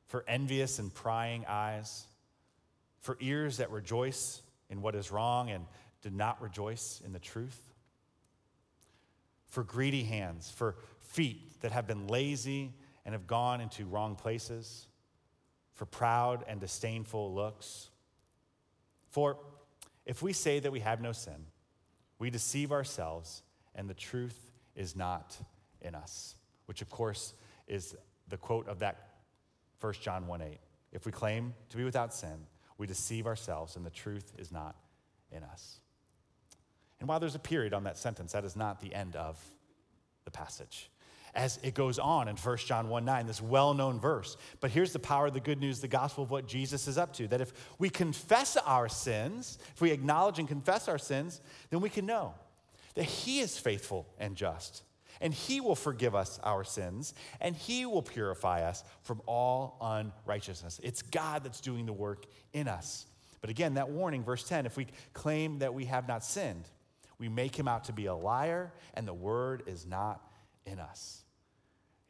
for 0.09 0.25
envious 0.29 0.79
and 0.79 0.93
prying 0.93 1.47
eyes, 1.49 2.07
for 3.01 3.17
ears 3.21 3.57
that 3.57 3.71
rejoice 3.71 4.43
in 4.69 4.83
what 4.83 4.95
is 4.95 5.11
wrong 5.11 5.51
and 5.51 5.65
do 6.03 6.11
not 6.11 6.43
rejoice 6.43 7.01
in 7.05 7.13
the 7.13 7.19
truth 7.19 7.76
for 9.47 9.63
greedy 9.65 10.05
hands, 10.05 10.51
for 10.51 10.77
feet 11.01 11.61
that 11.61 11.73
have 11.73 11.87
been 11.87 12.07
lazy 12.07 12.75
and 13.05 13.13
have 13.13 13.27
gone 13.27 13.61
into 13.61 13.85
wrong 13.85 14.17
places, 14.17 14.87
for 15.75 15.87
proud 15.87 16.45
and 16.49 16.61
disdainful 16.61 17.35
looks. 17.35 17.91
For 19.11 19.39
if 20.05 20.23
we 20.23 20.33
say 20.33 20.59
that 20.61 20.73
we 20.73 20.81
have 20.81 21.01
no 21.01 21.13
sin, 21.13 21.47
we 22.19 22.31
deceive 22.31 22.73
ourselves 22.73 23.43
and 23.75 23.89
the 23.89 23.95
truth 23.95 24.51
is 24.75 24.97
not 24.97 25.37
in 25.81 25.95
us, 25.95 26.37
which 26.67 26.83
of 26.83 26.91
course 26.91 27.35
is 27.69 27.95
the 28.29 28.37
quote 28.37 28.69
of 28.69 28.81
that 28.81 29.11
1 29.81 29.93
John 30.01 30.27
1 30.27 30.43
8. 30.43 30.59
If 30.93 31.07
we 31.07 31.13
claim 31.13 31.55
to 31.69 31.77
be 31.77 31.85
without 31.85 32.15
sin, 32.15 32.47
we 32.79 32.87
deceive 32.87 33.27
ourselves 33.27 33.77
and 33.77 33.85
the 33.85 33.91
truth 33.91 34.33
is 34.39 34.51
not 34.51 34.77
in 35.31 35.43
us. 35.43 35.81
And 37.01 37.09
while 37.09 37.21
there's 37.21 37.35
a 37.35 37.41
period 37.41 37.73
on 37.73 37.85
that 37.85 37.99
sentence, 37.99 38.33
that 38.33 38.45
is 38.45 38.57
not 38.57 38.81
the 38.81 38.95
end 38.95 39.17
of 39.17 39.39
the 40.25 40.31
passage. 40.31 40.91
As 41.35 41.59
it 41.63 41.75
goes 41.75 41.99
on 41.99 42.29
in 42.29 42.37
1 42.37 42.57
John 42.59 42.89
1 42.89 43.05
9, 43.05 43.27
this 43.27 43.43
well 43.43 43.75
known 43.75 44.01
verse. 44.01 44.39
But 44.61 44.71
here's 44.71 44.93
the 44.93 44.99
power 44.99 45.27
of 45.27 45.35
the 45.35 45.41
good 45.41 45.61
news, 45.61 45.81
the 45.81 45.89
gospel 45.89 46.25
of 46.25 46.31
what 46.31 46.49
Jesus 46.49 46.89
is 46.89 46.97
up 46.97 47.13
to. 47.15 47.29
That 47.29 47.43
if 47.43 47.53
we 47.79 47.91
confess 47.91 48.57
our 48.57 48.89
sins, 48.89 49.59
if 49.75 49.83
we 49.83 49.91
acknowledge 49.91 50.39
and 50.39 50.49
confess 50.49 50.89
our 50.89 50.99
sins, 50.99 51.43
then 51.69 51.81
we 51.81 51.91
can 51.91 52.07
know 52.07 52.35
that 52.95 53.05
He 53.05 53.41
is 53.41 53.59
faithful 53.59 54.07
and 54.19 54.35
just 54.35 54.83
and 55.21 55.33
he 55.33 55.61
will 55.61 55.75
forgive 55.75 56.15
us 56.15 56.39
our 56.43 56.65
sins, 56.65 57.15
and 57.41 57.57
he 57.57 57.87
will 57.87 58.03
purify 58.03 58.63
us 58.63 58.85
from 59.03 59.23
all 59.27 59.79
unrighteousness. 59.81 60.81
It's 60.83 61.03
God 61.03 61.45
that's 61.45 61.61
doing 61.61 61.87
the 61.87 61.93
work 61.93 62.27
in 62.53 62.69
us. 62.69 63.07
But 63.41 63.51
again, 63.51 63.75
that 63.75 63.89
warning, 63.89 64.25
verse 64.25 64.45
10 64.45 64.67
if 64.67 64.77
we 64.77 64.87
claim 65.13 65.61
that 65.61 65.75
we 65.75 65.87
have 65.87 66.09
not 66.09 66.25
sinned, 66.25 66.65
we 67.19 67.29
make 67.29 67.57
him 67.57 67.69
out 67.69 67.85
to 67.85 67.93
be 67.93 68.07
a 68.07 68.15
liar, 68.15 68.73
and 68.95 69.07
the 69.07 69.15
word 69.15 69.63
is 69.67 69.87
not 69.87 70.21
in 70.65 70.79
us. 70.79 71.23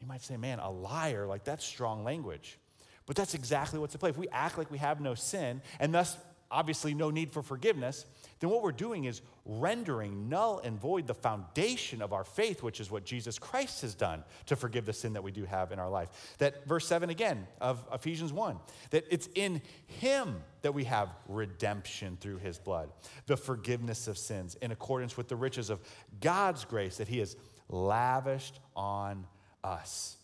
You 0.00 0.06
might 0.06 0.22
say, 0.22 0.36
man, 0.36 0.58
a 0.58 0.70
liar, 0.70 1.26
like 1.26 1.44
that's 1.44 1.64
strong 1.64 2.04
language. 2.04 2.58
But 3.06 3.14
that's 3.14 3.34
exactly 3.34 3.78
what's 3.78 3.94
at 3.94 4.00
play. 4.00 4.10
If 4.10 4.18
we 4.18 4.28
act 4.28 4.58
like 4.58 4.70
we 4.70 4.78
have 4.78 5.00
no 5.00 5.14
sin, 5.14 5.62
and 5.78 5.94
thus 5.94 6.16
obviously 6.50 6.94
no 6.94 7.10
need 7.10 7.30
for 7.30 7.42
forgiveness, 7.42 8.06
then 8.40 8.50
what 8.50 8.62
we're 8.62 8.72
doing 8.72 9.04
is 9.04 9.22
rendering 9.44 10.28
null 10.28 10.60
and 10.62 10.78
void 10.80 11.06
the 11.06 11.14
foundation 11.14 12.02
of 12.02 12.12
our 12.12 12.24
faith, 12.24 12.62
which 12.62 12.80
is 12.80 12.90
what 12.90 13.04
Jesus 13.04 13.38
Christ 13.38 13.82
has 13.82 13.94
done 13.94 14.22
to 14.46 14.56
forgive 14.56 14.86
the 14.86 14.92
sin 14.92 15.14
that 15.14 15.22
we 15.22 15.32
do 15.32 15.44
have 15.44 15.72
in 15.72 15.78
our 15.78 15.88
life. 15.88 16.34
That 16.38 16.66
verse 16.66 16.86
7 16.86 17.10
again 17.10 17.46
of 17.60 17.84
Ephesians 17.92 18.32
1, 18.32 18.58
that 18.90 19.04
it's 19.10 19.28
in 19.34 19.62
Him 19.86 20.36
that 20.62 20.72
we 20.72 20.84
have 20.84 21.08
redemption 21.28 22.18
through 22.20 22.38
His 22.38 22.58
blood, 22.58 22.90
the 23.26 23.36
forgiveness 23.36 24.08
of 24.08 24.18
sins 24.18 24.56
in 24.56 24.70
accordance 24.70 25.16
with 25.16 25.28
the 25.28 25.36
riches 25.36 25.70
of 25.70 25.80
God's 26.20 26.64
grace 26.64 26.98
that 26.98 27.08
He 27.08 27.18
has 27.18 27.36
lavished 27.68 28.58
on 28.74 29.26
us. 29.64 30.16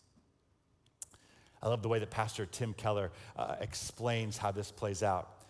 I 1.62 1.68
love 1.68 1.82
the 1.82 1.88
way 1.88 2.00
that 2.00 2.11
Pastor 2.11 2.44
Tim 2.44 2.74
Keller 2.74 3.12
uh, 3.37 3.56
explains 3.61 4.37
how 4.37 4.50
this 4.50 4.72
plays 4.72 5.02
out. 5.02 5.41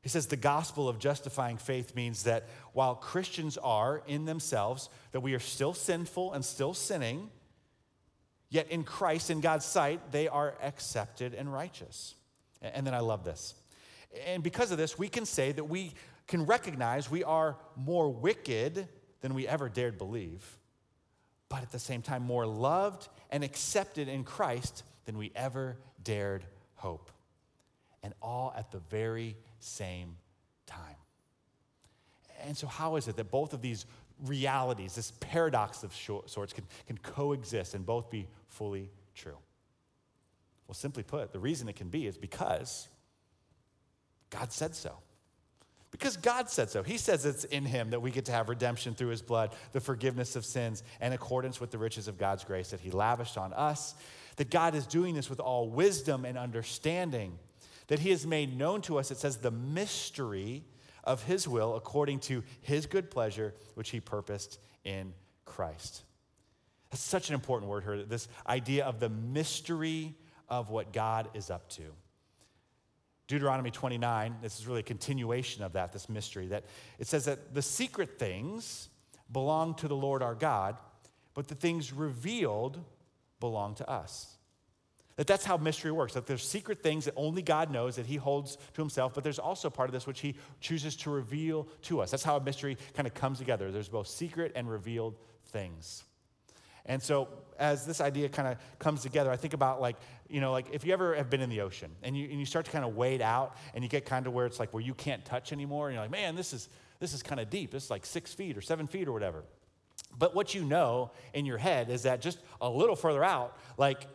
He 0.00 0.08
says 0.08 0.26
the 0.26 0.36
gospel 0.36 0.88
of 0.88 0.98
justifying 0.98 1.56
faith 1.56 1.94
means 1.94 2.22
that 2.22 2.48
while 2.72 2.94
Christians 2.94 3.58
are 3.58 4.02
in 4.06 4.24
themselves, 4.24 4.88
that 5.12 5.20
we 5.20 5.34
are 5.34 5.40
still 5.40 5.74
sinful 5.74 6.32
and 6.32 6.44
still 6.44 6.72
sinning, 6.72 7.30
yet 8.48 8.70
in 8.70 8.84
Christ, 8.84 9.30
in 9.30 9.40
God's 9.40 9.64
sight, 9.64 10.12
they 10.12 10.28
are 10.28 10.54
accepted 10.62 11.34
and 11.34 11.52
righteous. 11.52 12.14
And 12.62 12.86
then 12.86 12.94
I 12.94 13.00
love 13.00 13.24
this. 13.24 13.54
And 14.26 14.42
because 14.42 14.70
of 14.70 14.78
this, 14.78 14.98
we 14.98 15.08
can 15.08 15.26
say 15.26 15.52
that 15.52 15.64
we 15.64 15.94
can 16.26 16.46
recognize 16.46 17.10
we 17.10 17.24
are 17.24 17.56
more 17.76 18.08
wicked 18.08 18.88
than 19.20 19.34
we 19.34 19.48
ever 19.48 19.68
dared 19.68 19.98
believe, 19.98 20.58
but 21.48 21.62
at 21.62 21.72
the 21.72 21.78
same 21.78 22.02
time, 22.02 22.22
more 22.22 22.46
loved 22.46 23.08
and 23.30 23.42
accepted 23.42 24.08
in 24.08 24.22
Christ 24.22 24.84
than 25.06 25.18
we 25.18 25.32
ever 25.34 25.76
dared 26.02 26.44
hope. 26.76 27.10
And 28.02 28.14
all 28.22 28.54
at 28.56 28.70
the 28.70 28.78
very 28.90 29.36
same 29.58 30.16
time. 30.66 30.96
And 32.44 32.56
so, 32.56 32.66
how 32.66 32.96
is 32.96 33.08
it 33.08 33.16
that 33.16 33.30
both 33.30 33.52
of 33.52 33.62
these 33.62 33.86
realities, 34.24 34.94
this 34.94 35.12
paradox 35.20 35.82
of 35.82 35.94
sorts, 35.94 36.52
can, 36.52 36.64
can 36.86 36.98
coexist 36.98 37.74
and 37.74 37.84
both 37.84 38.10
be 38.10 38.28
fully 38.48 38.90
true? 39.14 39.36
Well, 40.66 40.74
simply 40.74 41.02
put, 41.02 41.32
the 41.32 41.38
reason 41.38 41.68
it 41.68 41.76
can 41.76 41.88
be 41.88 42.06
is 42.06 42.18
because 42.18 42.88
God 44.30 44.52
said 44.52 44.74
so. 44.74 44.92
Because 45.90 46.18
God 46.18 46.50
said 46.50 46.68
so. 46.68 46.82
He 46.82 46.98
says 46.98 47.24
it's 47.24 47.44
in 47.44 47.64
Him 47.64 47.90
that 47.90 48.02
we 48.02 48.10
get 48.10 48.26
to 48.26 48.32
have 48.32 48.50
redemption 48.50 48.94
through 48.94 49.08
His 49.08 49.22
blood, 49.22 49.54
the 49.72 49.80
forgiveness 49.80 50.36
of 50.36 50.44
sins, 50.44 50.82
in 51.00 51.14
accordance 51.14 51.60
with 51.60 51.70
the 51.70 51.78
riches 51.78 52.08
of 52.08 52.18
God's 52.18 52.44
grace 52.44 52.70
that 52.70 52.80
He 52.80 52.90
lavished 52.90 53.38
on 53.38 53.54
us. 53.54 53.94
That 54.36 54.50
God 54.50 54.74
is 54.74 54.86
doing 54.86 55.14
this 55.14 55.30
with 55.30 55.40
all 55.40 55.68
wisdom 55.68 56.24
and 56.24 56.36
understanding 56.36 57.38
that 57.88 57.98
he 57.98 58.10
has 58.10 58.26
made 58.26 58.56
known 58.56 58.80
to 58.82 58.98
us, 58.98 59.10
it 59.10 59.18
says, 59.18 59.38
the 59.38 59.50
mystery 59.50 60.64
of 61.04 61.24
his 61.24 61.48
will 61.48 61.74
according 61.74 62.20
to 62.20 62.42
his 62.60 62.86
good 62.86 63.10
pleasure, 63.10 63.54
which 63.74 63.90
he 63.90 64.00
purposed 64.00 64.58
in 64.84 65.12
Christ. 65.44 66.04
That's 66.90 67.02
such 67.02 67.28
an 67.28 67.34
important 67.34 67.70
word 67.70 67.84
here, 67.84 68.02
this 68.04 68.28
idea 68.46 68.84
of 68.84 69.00
the 69.00 69.08
mystery 69.08 70.14
of 70.48 70.70
what 70.70 70.92
God 70.92 71.28
is 71.34 71.50
up 71.50 71.68
to. 71.70 71.82
Deuteronomy 73.26 73.70
29, 73.70 74.36
this 74.40 74.58
is 74.58 74.66
really 74.66 74.80
a 74.80 74.84
continuation 74.84 75.62
of 75.62 75.74
that, 75.74 75.92
this 75.92 76.08
mystery, 76.08 76.46
that 76.46 76.64
it 76.98 77.06
says 77.06 77.26
that 77.26 77.52
the 77.54 77.60
secret 77.60 78.18
things 78.18 78.88
belong 79.30 79.74
to 79.74 79.88
the 79.88 79.96
Lord 79.96 80.22
our 80.22 80.34
God, 80.34 80.78
but 81.34 81.46
the 81.46 81.54
things 81.54 81.92
revealed 81.92 82.82
belong 83.38 83.74
to 83.76 83.88
us. 83.88 84.37
That 85.18 85.26
that's 85.26 85.44
how 85.44 85.56
mystery 85.56 85.90
works. 85.90 86.14
That 86.14 86.28
there's 86.28 86.46
secret 86.46 86.80
things 86.80 87.06
that 87.06 87.14
only 87.16 87.42
God 87.42 87.72
knows 87.72 87.96
that 87.96 88.06
He 88.06 88.14
holds 88.14 88.56
to 88.74 88.80
Himself, 88.80 89.14
but 89.14 89.24
there's 89.24 89.40
also 89.40 89.68
part 89.68 89.88
of 89.88 89.92
this 89.92 90.06
which 90.06 90.20
He 90.20 90.36
chooses 90.60 90.94
to 90.98 91.10
reveal 91.10 91.66
to 91.82 92.00
us. 92.00 92.12
That's 92.12 92.22
how 92.22 92.36
a 92.36 92.40
mystery 92.40 92.78
kind 92.94 93.04
of 93.04 93.14
comes 93.14 93.38
together. 93.38 93.72
There's 93.72 93.88
both 93.88 94.06
secret 94.06 94.52
and 94.54 94.70
revealed 94.70 95.16
things. 95.46 96.04
And 96.86 97.02
so, 97.02 97.26
as 97.58 97.84
this 97.84 98.00
idea 98.00 98.28
kind 98.28 98.46
of 98.46 98.58
comes 98.78 99.02
together, 99.02 99.32
I 99.32 99.36
think 99.36 99.54
about 99.54 99.80
like, 99.80 99.96
you 100.28 100.40
know, 100.40 100.52
like 100.52 100.68
if 100.72 100.86
you 100.86 100.92
ever 100.92 101.16
have 101.16 101.28
been 101.28 101.40
in 101.40 101.50
the 101.50 101.62
ocean 101.62 101.90
and 102.04 102.16
you, 102.16 102.28
and 102.30 102.38
you 102.38 102.46
start 102.46 102.66
to 102.66 102.70
kind 102.70 102.84
of 102.84 102.94
wade 102.94 103.20
out 103.20 103.56
and 103.74 103.82
you 103.82 103.90
get 103.90 104.06
kind 104.06 104.28
of 104.28 104.32
where 104.32 104.46
it's 104.46 104.60
like 104.60 104.72
where 104.72 104.84
you 104.84 104.94
can't 104.94 105.24
touch 105.24 105.52
anymore, 105.52 105.88
and 105.88 105.96
you're 105.96 106.04
like, 106.04 106.12
man, 106.12 106.36
this 106.36 106.52
is, 106.52 106.68
this 107.00 107.12
is 107.12 107.24
kind 107.24 107.40
of 107.40 107.50
deep. 107.50 107.72
This 107.72 107.86
is 107.86 107.90
like 107.90 108.06
six 108.06 108.32
feet 108.32 108.56
or 108.56 108.60
seven 108.60 108.86
feet 108.86 109.08
or 109.08 109.12
whatever. 109.12 109.42
But 110.16 110.36
what 110.36 110.54
you 110.54 110.64
know 110.64 111.10
in 111.34 111.44
your 111.44 111.58
head 111.58 111.90
is 111.90 112.04
that 112.04 112.20
just 112.20 112.38
a 112.60 112.70
little 112.70 112.96
further 112.96 113.24
out, 113.24 113.58
like 113.76 114.06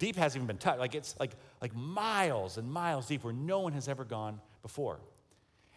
deep 0.00 0.16
hasn't 0.16 0.38
even 0.38 0.48
been 0.48 0.58
touched. 0.58 0.80
Like 0.80 0.96
it's 0.96 1.14
like, 1.20 1.32
like 1.62 1.76
miles 1.76 2.58
and 2.58 2.68
miles 2.68 3.06
deep 3.06 3.22
where 3.22 3.32
no 3.32 3.60
one 3.60 3.72
has 3.74 3.86
ever 3.86 4.04
gone 4.04 4.40
before. 4.62 4.98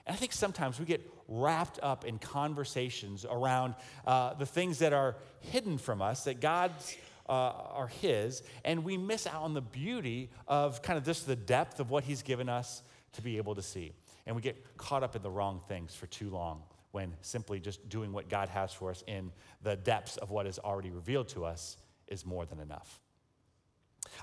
And 0.08 0.16
I 0.16 0.18
think 0.18 0.34
sometimes 0.34 0.80
we 0.80 0.86
get 0.86 1.08
wrapped 1.28 1.80
up 1.84 2.06
in 2.06 2.18
conversations 2.18 3.26
around 3.30 3.76
uh, 4.08 4.34
the 4.34 4.46
things 4.46 4.80
that 4.80 4.94
are 4.94 5.18
hidden 5.42 5.78
from 5.78 6.02
us, 6.02 6.24
that 6.24 6.42
God's 6.42 6.98
uh, 7.30 7.32
are 7.32 7.88
His, 7.88 8.44
and 8.66 8.84
we 8.84 8.98
miss 8.98 9.28
out 9.28 9.44
on 9.44 9.54
the 9.54 9.62
beauty 9.62 10.30
of 10.48 10.82
kind 10.82 10.98
of 10.98 11.06
just 11.06 11.28
the 11.28 11.36
depth 11.36 11.80
of 11.80 11.90
what 11.90 12.04
He's 12.04 12.24
given 12.24 12.50
us 12.50 12.82
to 13.14 13.22
be 13.22 13.38
able 13.38 13.56
to 13.56 13.62
see. 13.62 13.94
And 14.26 14.36
we 14.36 14.42
get 14.42 14.78
caught 14.78 15.04
up 15.04 15.16
in 15.16 15.22
the 15.22 15.30
wrong 15.30 15.62
things 15.68 15.94
for 15.94 16.08
too 16.08 16.30
long 16.30 16.64
when 16.92 17.14
simply 17.22 17.60
just 17.60 17.88
doing 17.90 18.14
what 18.14 18.30
God 18.30 18.50
has 18.50 18.72
for 18.72 18.90
us 18.90 19.04
in 19.08 19.32
the 19.64 19.76
depths 19.76 20.18
of 20.18 20.32
what 20.32 20.48
is 20.48 20.60
already 20.60 20.92
revealed 20.92 21.28
to 21.30 21.44
us 21.44 21.78
is 22.08 22.26
more 22.26 22.46
than 22.46 22.60
enough. 22.60 23.03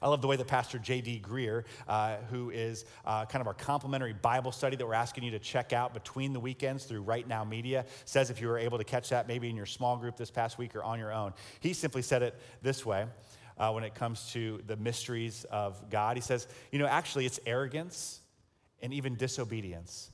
I 0.03 0.09
love 0.09 0.23
the 0.23 0.29
way 0.29 0.37
that 0.37 0.47
Pastor 0.47 0.79
J.D. 0.79 1.23
Greear, 1.27 1.65
uh, 1.89 2.17
who 2.31 2.51
is 2.51 2.85
uh, 3.05 3.27
kind 3.27 3.41
of 3.41 3.47
our 3.47 3.55
complimentary 3.55 4.13
Bible 4.13 4.53
study 4.53 4.77
that 4.77 4.87
we're 4.87 4.95
asking 4.95 5.25
you 5.25 5.31
to 5.33 5.39
check 5.39 5.73
out 5.73 5.95
between 5.95 6.33
the 6.33 6.41
weekends 6.41 6.85
through 6.85 7.03
Right 7.03 7.27
Now 7.27 7.45
Media, 7.45 7.85
says 8.05 8.31
if 8.31 8.41
you 8.41 8.49
were 8.49 8.59
able 8.59 8.79
to 8.79 8.85
catch 8.85 9.11
that 9.11 9.29
maybe 9.29 9.49
in 9.49 9.57
your 9.57 9.67
small 9.67 9.97
group 9.97 10.17
this 10.17 10.31
past 10.31 10.59
week 10.59 10.75
or 10.75 10.83
on 10.83 10.99
your 10.99 11.13
own. 11.13 11.33
He 11.61 11.73
simply 11.73 12.03
said 12.03 12.23
it 12.23 12.39
this 12.63 12.85
way 12.85 13.07
uh, 13.59 13.73
when 13.73 13.85
it 13.85 13.95
comes 13.95 14.33
to 14.33 14.61
the 14.67 14.77
mysteries 14.77 15.45
of 15.51 15.91
God. 15.91 16.17
He 16.17 16.23
says, 16.23 16.49
you 16.73 16.79
know, 16.79 16.87
actually, 16.87 17.27
it's 17.27 17.41
arrogance 17.47 18.21
and 18.83 18.93
even 18.93 19.17
disobedience 19.17 20.11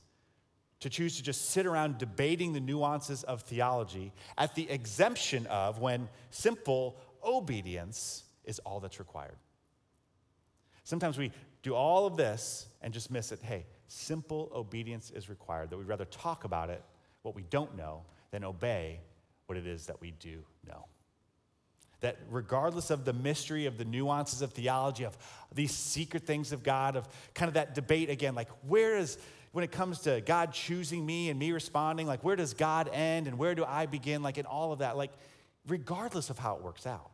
to 0.79 0.89
choose 0.89 1.17
to 1.17 1.23
just 1.23 1.49
sit 1.49 1.65
around 1.65 1.97
debating 1.97 2.53
the 2.53 2.59
nuances 2.59 3.23
of 3.23 3.41
theology 3.41 4.11
at 4.37 4.53
the 4.55 4.69
exemption 4.69 5.47
of 5.47 5.79
when 5.79 6.07
simple 6.29 6.97
obedience 7.23 8.23
is 8.43 8.59
all 8.59 8.79
that's 8.79 8.99
required. 8.99 9.35
Sometimes 10.87 11.17
we 11.17 11.33
do 11.63 11.75
all 11.75 12.05
of 12.05 12.15
this 12.15 12.65
and 12.81 12.93
just 12.93 13.11
miss 13.11 13.33
it. 13.33 13.41
Hey, 13.43 13.65
simple 13.89 14.49
obedience 14.55 15.11
is 15.11 15.27
required, 15.27 15.69
that 15.69 15.77
we'd 15.77 15.85
rather 15.85 16.05
talk 16.05 16.45
about 16.45 16.69
it, 16.69 16.81
what 17.23 17.35
we 17.35 17.43
don't 17.49 17.75
know, 17.75 18.03
than 18.31 18.45
obey 18.45 19.01
what 19.47 19.57
it 19.57 19.67
is 19.67 19.87
that 19.87 19.99
we 19.99 20.11
do 20.11 20.45
know. 20.65 20.85
That 21.99 22.17
regardless 22.29 22.89
of 22.89 23.03
the 23.03 23.11
mystery, 23.11 23.65
of 23.65 23.77
the 23.77 23.83
nuances 23.83 24.41
of 24.41 24.53
theology, 24.53 25.03
of 25.03 25.17
these 25.53 25.73
secret 25.73 26.23
things 26.23 26.53
of 26.53 26.63
God, 26.63 26.95
of 26.95 27.05
kind 27.33 27.49
of 27.49 27.55
that 27.55 27.75
debate 27.75 28.09
again, 28.09 28.33
like 28.33 28.47
where 28.65 28.95
is, 28.95 29.17
when 29.51 29.65
it 29.65 29.73
comes 29.73 29.99
to 30.03 30.21
God 30.21 30.53
choosing 30.53 31.05
me 31.05 31.29
and 31.29 31.37
me 31.37 31.51
responding, 31.51 32.07
like 32.07 32.23
where 32.23 32.37
does 32.37 32.53
God 32.53 32.89
end 32.93 33.27
and 33.27 33.37
where 33.37 33.55
do 33.55 33.65
I 33.65 33.87
begin, 33.87 34.23
like 34.23 34.37
in 34.37 34.45
all 34.45 34.71
of 34.71 34.79
that, 34.79 34.95
like 34.95 35.11
regardless 35.67 36.29
of 36.29 36.39
how 36.39 36.55
it 36.55 36.61
works 36.61 36.87
out, 36.87 37.11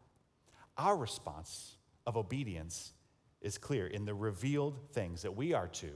our 0.78 0.96
response 0.96 1.76
of 2.06 2.18
obedience 2.18 2.94
is 3.44 3.58
clear 3.58 3.86
in 3.86 4.06
the 4.06 4.14
revealed 4.14 4.80
things 4.94 5.22
that 5.22 5.36
we 5.36 5.54
are 5.54 5.68
to 5.68 5.92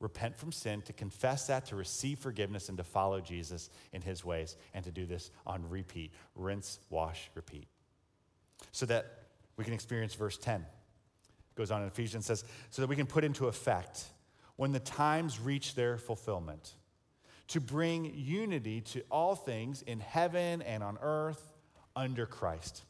repent 0.00 0.36
from 0.36 0.52
sin, 0.52 0.82
to 0.82 0.92
confess 0.92 1.46
that, 1.46 1.66
to 1.66 1.76
receive 1.76 2.18
forgiveness, 2.18 2.68
and 2.68 2.76
to 2.76 2.84
follow 2.84 3.20
Jesus 3.20 3.70
in 3.92 4.02
his 4.02 4.24
ways, 4.24 4.56
and 4.74 4.84
to 4.84 4.90
do 4.90 5.06
this 5.06 5.30
on 5.46 5.68
repeat 5.70 6.12
rinse, 6.34 6.78
wash, 6.90 7.30
repeat. 7.34 7.66
So 8.72 8.84
that 8.86 9.06
we 9.56 9.64
can 9.64 9.72
experience 9.72 10.14
verse 10.14 10.36
10. 10.36 10.60
It 10.60 10.66
goes 11.56 11.70
on 11.70 11.80
in 11.80 11.88
Ephesians, 11.88 12.26
says, 12.26 12.44
so 12.70 12.82
that 12.82 12.88
we 12.88 12.96
can 12.96 13.06
put 13.06 13.24
into 13.24 13.46
effect 13.46 14.04
when 14.56 14.72
the 14.72 14.80
times 14.80 15.40
reach 15.40 15.74
their 15.74 15.96
fulfillment 15.96 16.74
to 17.48 17.60
bring 17.60 18.12
unity 18.14 18.80
to 18.80 19.02
all 19.10 19.34
things 19.34 19.82
in 19.82 20.00
heaven 20.00 20.62
and 20.62 20.82
on 20.82 20.98
earth 21.00 21.52
under 21.94 22.26
Christ. 22.26 22.84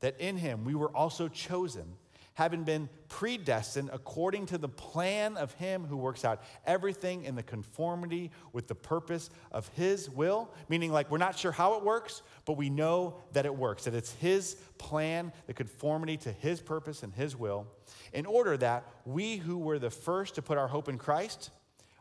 That 0.00 0.20
in 0.20 0.36
him 0.36 0.64
we 0.64 0.74
were 0.74 0.94
also 0.94 1.28
chosen 1.28 1.94
having 2.34 2.64
been 2.64 2.88
predestined 3.08 3.90
according 3.92 4.46
to 4.46 4.58
the 4.58 4.68
plan 4.68 5.36
of 5.36 5.52
Him 5.54 5.84
who 5.84 5.96
works 5.96 6.24
out 6.24 6.42
everything 6.66 7.24
in 7.24 7.36
the 7.36 7.42
conformity 7.42 8.30
with 8.52 8.66
the 8.66 8.74
purpose 8.74 9.30
of 9.52 9.68
His 9.68 10.10
will. 10.10 10.52
Meaning, 10.68 10.92
like, 10.92 11.10
we're 11.10 11.18
not 11.18 11.38
sure 11.38 11.52
how 11.52 11.74
it 11.74 11.84
works, 11.84 12.22
but 12.44 12.56
we 12.56 12.70
know 12.70 13.16
that 13.32 13.46
it 13.46 13.56
works, 13.56 13.84
that 13.84 13.94
it's 13.94 14.12
His 14.12 14.56
plan, 14.78 15.32
the 15.46 15.54
conformity 15.54 16.16
to 16.18 16.32
His 16.32 16.60
purpose 16.60 17.02
and 17.02 17.14
His 17.14 17.36
will, 17.36 17.68
in 18.12 18.26
order 18.26 18.56
that 18.56 18.84
we 19.04 19.36
who 19.36 19.58
were 19.58 19.78
the 19.78 19.90
first 19.90 20.34
to 20.34 20.42
put 20.42 20.58
our 20.58 20.68
hope 20.68 20.88
in 20.88 20.98
Christ 20.98 21.50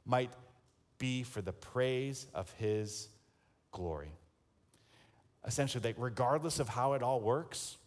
might 0.06 0.32
be 0.98 1.24
for 1.24 1.42
the 1.42 1.54
praise 1.54 2.26
of 2.34 2.52
His 2.54 3.08
glory. 3.72 4.12
Essentially, 5.46 5.82
that 5.82 6.00
regardless 6.00 6.60
of 6.60 6.70
how 6.70 6.94
it 6.94 7.04
all 7.04 7.22
works, 7.22 7.78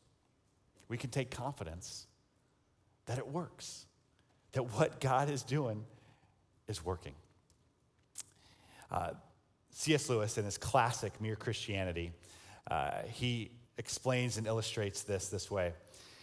we 0.89 0.97
can 0.97 1.11
take 1.11 1.31
confidence 1.31 2.07
that 3.07 3.19
it 3.19 3.29
works, 3.29 3.87
that 4.53 4.63
what 4.75 5.01
God 5.01 5.31
is 5.31 5.43
doing 5.43 5.85
is 6.69 6.85
working. 6.85 7.15
Uh, 8.91 9.11
C.S. 9.71 10.09
Lewis, 10.09 10.39
in 10.39 10.45
his 10.45 10.59
classic 10.59 11.21
Mere 11.21 11.37
Christianity, 11.37 12.13
uh, 12.71 13.03
he 13.09 13.51
explains 13.79 14.39
and 14.39 14.47
illustrates 14.47 15.03
this 15.03 15.29
this 15.29 15.51
way. 15.51 15.73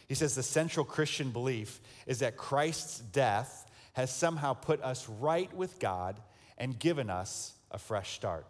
He 0.08 0.16
says 0.16 0.36
the 0.36 0.44
central 0.44 0.86
Christian 0.86 1.32
belief 1.32 1.80
is 2.08 2.20
that 2.20 2.36
Christ's 2.36 3.00
death 3.00 3.70
has 3.94 4.14
somehow 4.14 4.54
put 4.54 4.82
us 4.82 5.08
right 5.08 5.54
with 5.56 5.80
God 5.80 6.20
and 6.58 6.78
given 6.78 7.10
us 7.10 7.54
a 7.72 7.78
fresh 7.78 8.14
start. 8.14 8.46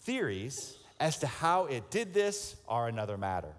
Theories 0.00 0.76
as 0.98 1.18
to 1.18 1.26
how 1.26 1.66
it 1.66 1.90
did 1.90 2.14
this 2.14 2.56
are 2.66 2.88
another 2.88 3.16
matter. 3.16 3.52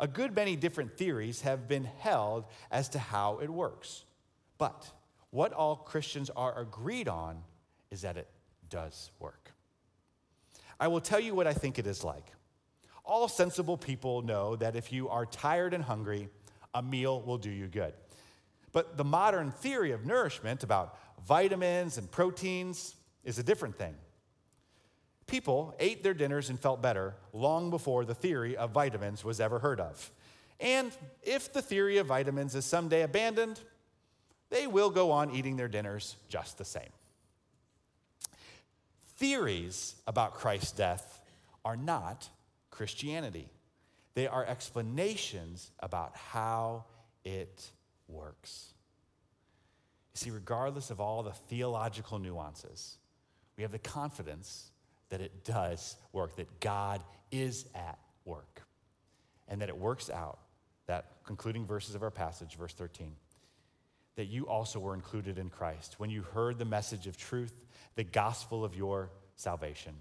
A 0.00 0.08
good 0.08 0.34
many 0.34 0.56
different 0.56 0.96
theories 0.96 1.42
have 1.42 1.68
been 1.68 1.84
held 1.84 2.46
as 2.70 2.88
to 2.90 2.98
how 2.98 3.38
it 3.38 3.50
works. 3.50 4.04
But 4.56 4.90
what 5.30 5.52
all 5.52 5.76
Christians 5.76 6.30
are 6.30 6.58
agreed 6.58 7.06
on 7.06 7.42
is 7.90 8.00
that 8.00 8.16
it 8.16 8.28
does 8.70 9.10
work. 9.18 9.52
I 10.80 10.88
will 10.88 11.02
tell 11.02 11.20
you 11.20 11.34
what 11.34 11.46
I 11.46 11.52
think 11.52 11.78
it 11.78 11.86
is 11.86 12.02
like. 12.02 12.32
All 13.04 13.28
sensible 13.28 13.76
people 13.76 14.22
know 14.22 14.56
that 14.56 14.74
if 14.74 14.90
you 14.90 15.10
are 15.10 15.26
tired 15.26 15.74
and 15.74 15.84
hungry, 15.84 16.28
a 16.72 16.82
meal 16.82 17.20
will 17.20 17.38
do 17.38 17.50
you 17.50 17.66
good. 17.66 17.92
But 18.72 18.96
the 18.96 19.04
modern 19.04 19.50
theory 19.50 19.92
of 19.92 20.06
nourishment 20.06 20.62
about 20.62 20.96
vitamins 21.26 21.98
and 21.98 22.10
proteins 22.10 22.96
is 23.22 23.38
a 23.38 23.42
different 23.42 23.76
thing. 23.76 23.94
People 25.30 25.76
ate 25.78 26.02
their 26.02 26.12
dinners 26.12 26.50
and 26.50 26.58
felt 26.58 26.82
better 26.82 27.14
long 27.32 27.70
before 27.70 28.04
the 28.04 28.16
theory 28.16 28.56
of 28.56 28.72
vitamins 28.72 29.24
was 29.24 29.38
ever 29.38 29.60
heard 29.60 29.78
of. 29.78 30.10
And 30.58 30.90
if 31.22 31.52
the 31.52 31.62
theory 31.62 31.98
of 31.98 32.08
vitamins 32.08 32.56
is 32.56 32.64
someday 32.64 33.02
abandoned, 33.02 33.60
they 34.50 34.66
will 34.66 34.90
go 34.90 35.12
on 35.12 35.30
eating 35.30 35.56
their 35.56 35.68
dinners 35.68 36.16
just 36.28 36.58
the 36.58 36.64
same. 36.64 36.90
Theories 39.18 39.94
about 40.08 40.34
Christ's 40.34 40.72
death 40.72 41.20
are 41.64 41.76
not 41.76 42.28
Christianity, 42.72 43.48
they 44.14 44.26
are 44.26 44.44
explanations 44.44 45.70
about 45.78 46.16
how 46.16 46.86
it 47.24 47.70
works. 48.08 48.74
You 50.12 50.18
see, 50.18 50.30
regardless 50.30 50.90
of 50.90 51.00
all 51.00 51.22
the 51.22 51.30
theological 51.30 52.18
nuances, 52.18 52.96
we 53.56 53.62
have 53.62 53.70
the 53.70 53.78
confidence 53.78 54.69
that 55.10 55.20
it 55.20 55.44
does 55.44 55.96
work, 56.12 56.36
that 56.36 56.60
God 56.60 57.02
is 57.30 57.66
at 57.74 57.98
work, 58.24 58.62
and 59.48 59.60
that 59.60 59.68
it 59.68 59.76
works 59.76 60.08
out. 60.08 60.38
That 60.86 61.06
concluding 61.24 61.66
verses 61.66 61.94
of 61.94 62.02
our 62.02 62.10
passage, 62.10 62.56
verse 62.56 62.72
13, 62.72 63.12
that 64.16 64.26
you 64.26 64.48
also 64.48 64.80
were 64.80 64.94
included 64.94 65.38
in 65.38 65.50
Christ 65.50 65.96
when 65.98 66.10
you 66.10 66.22
heard 66.22 66.58
the 66.58 66.64
message 66.64 67.06
of 67.06 67.16
truth, 67.16 67.64
the 67.94 68.04
gospel 68.04 68.64
of 68.64 68.74
your 68.74 69.10
salvation. 69.36 69.94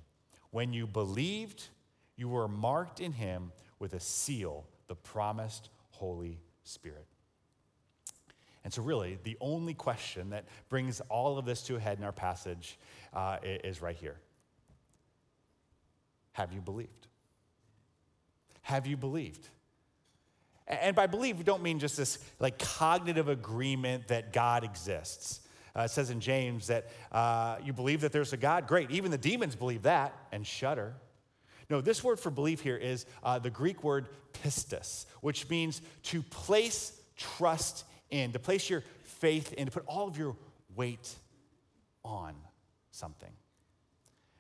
When 0.52 0.74
you 0.74 0.88
believed, 0.88 1.68
you 2.16 2.28
were 2.28 2.48
marked 2.48 3.00
in 3.00 3.12
him 3.12 3.52
with 3.78 3.94
a 3.94 4.00
seal, 4.00 4.66
the 4.88 4.96
promised 4.96 5.70
Holy 5.92 6.40
Spirit. 6.64 7.06
And 8.64 8.74
so, 8.74 8.82
really, 8.82 9.18
the 9.24 9.38
only 9.40 9.74
question 9.74 10.32
that 10.32 10.46
brings 10.68 11.02
all 11.02 11.38
of 11.38 11.46
this 11.46 11.62
to 11.64 11.76
a 11.76 11.80
head 11.80 11.98
in 11.98 12.04
our 12.04 12.12
passage 12.12 12.78
uh, 13.14 13.38
is 13.44 13.82
right 13.82 13.96
here 13.96 14.18
have 16.40 16.54
you 16.54 16.62
believed? 16.62 17.08
Have 18.62 18.88
you 18.88 18.96
believed? 18.96 19.50
And 20.68 20.96
by 20.96 21.06
believe, 21.06 21.38
we 21.38 21.44
don't 21.44 21.62
mean 21.62 21.80
just 21.80 21.98
this 21.98 22.18
like 22.40 22.58
cognitive 22.58 23.28
agreement 23.28 24.08
that 24.08 24.32
God 24.32 24.64
exists. 24.64 25.42
Uh, 25.76 25.82
it 25.82 25.90
says 25.90 26.10
in 26.12 26.22
James 26.22 26.68
that 26.68 26.88
uh, 27.12 27.58
you 27.62 27.74
believe 27.74 28.00
that 28.02 28.14
there's 28.14 28.32
a 28.32 28.38
God. 28.38 28.68
Great. 28.68 28.90
Even 28.90 29.12
the 29.12 29.18
demons 29.18 29.58
believe 29.58 29.82
that 29.82 30.16
and 30.32 30.48
shudder. 30.48 30.94
No, 31.70 31.82
this 31.82 32.06
word 32.06 32.22
for 32.22 32.30
belief 32.30 32.62
here 32.62 32.78
is 32.78 33.06
uh, 33.22 33.38
the 33.40 33.50
Greek 33.50 33.84
word 33.84 34.08
pistis, 34.32 35.08
which 35.20 35.50
means 35.50 35.82
to 36.04 36.24
place 36.24 36.98
trust 37.18 37.84
in, 38.12 38.32
to 38.32 38.40
place 38.40 38.70
your 38.70 38.86
faith 39.04 39.52
in, 39.52 39.66
to 39.66 39.72
put 39.72 39.84
all 39.88 40.08
of 40.08 40.18
your 40.18 40.38
weight 40.74 41.14
on 42.06 42.34
something. 42.92 43.34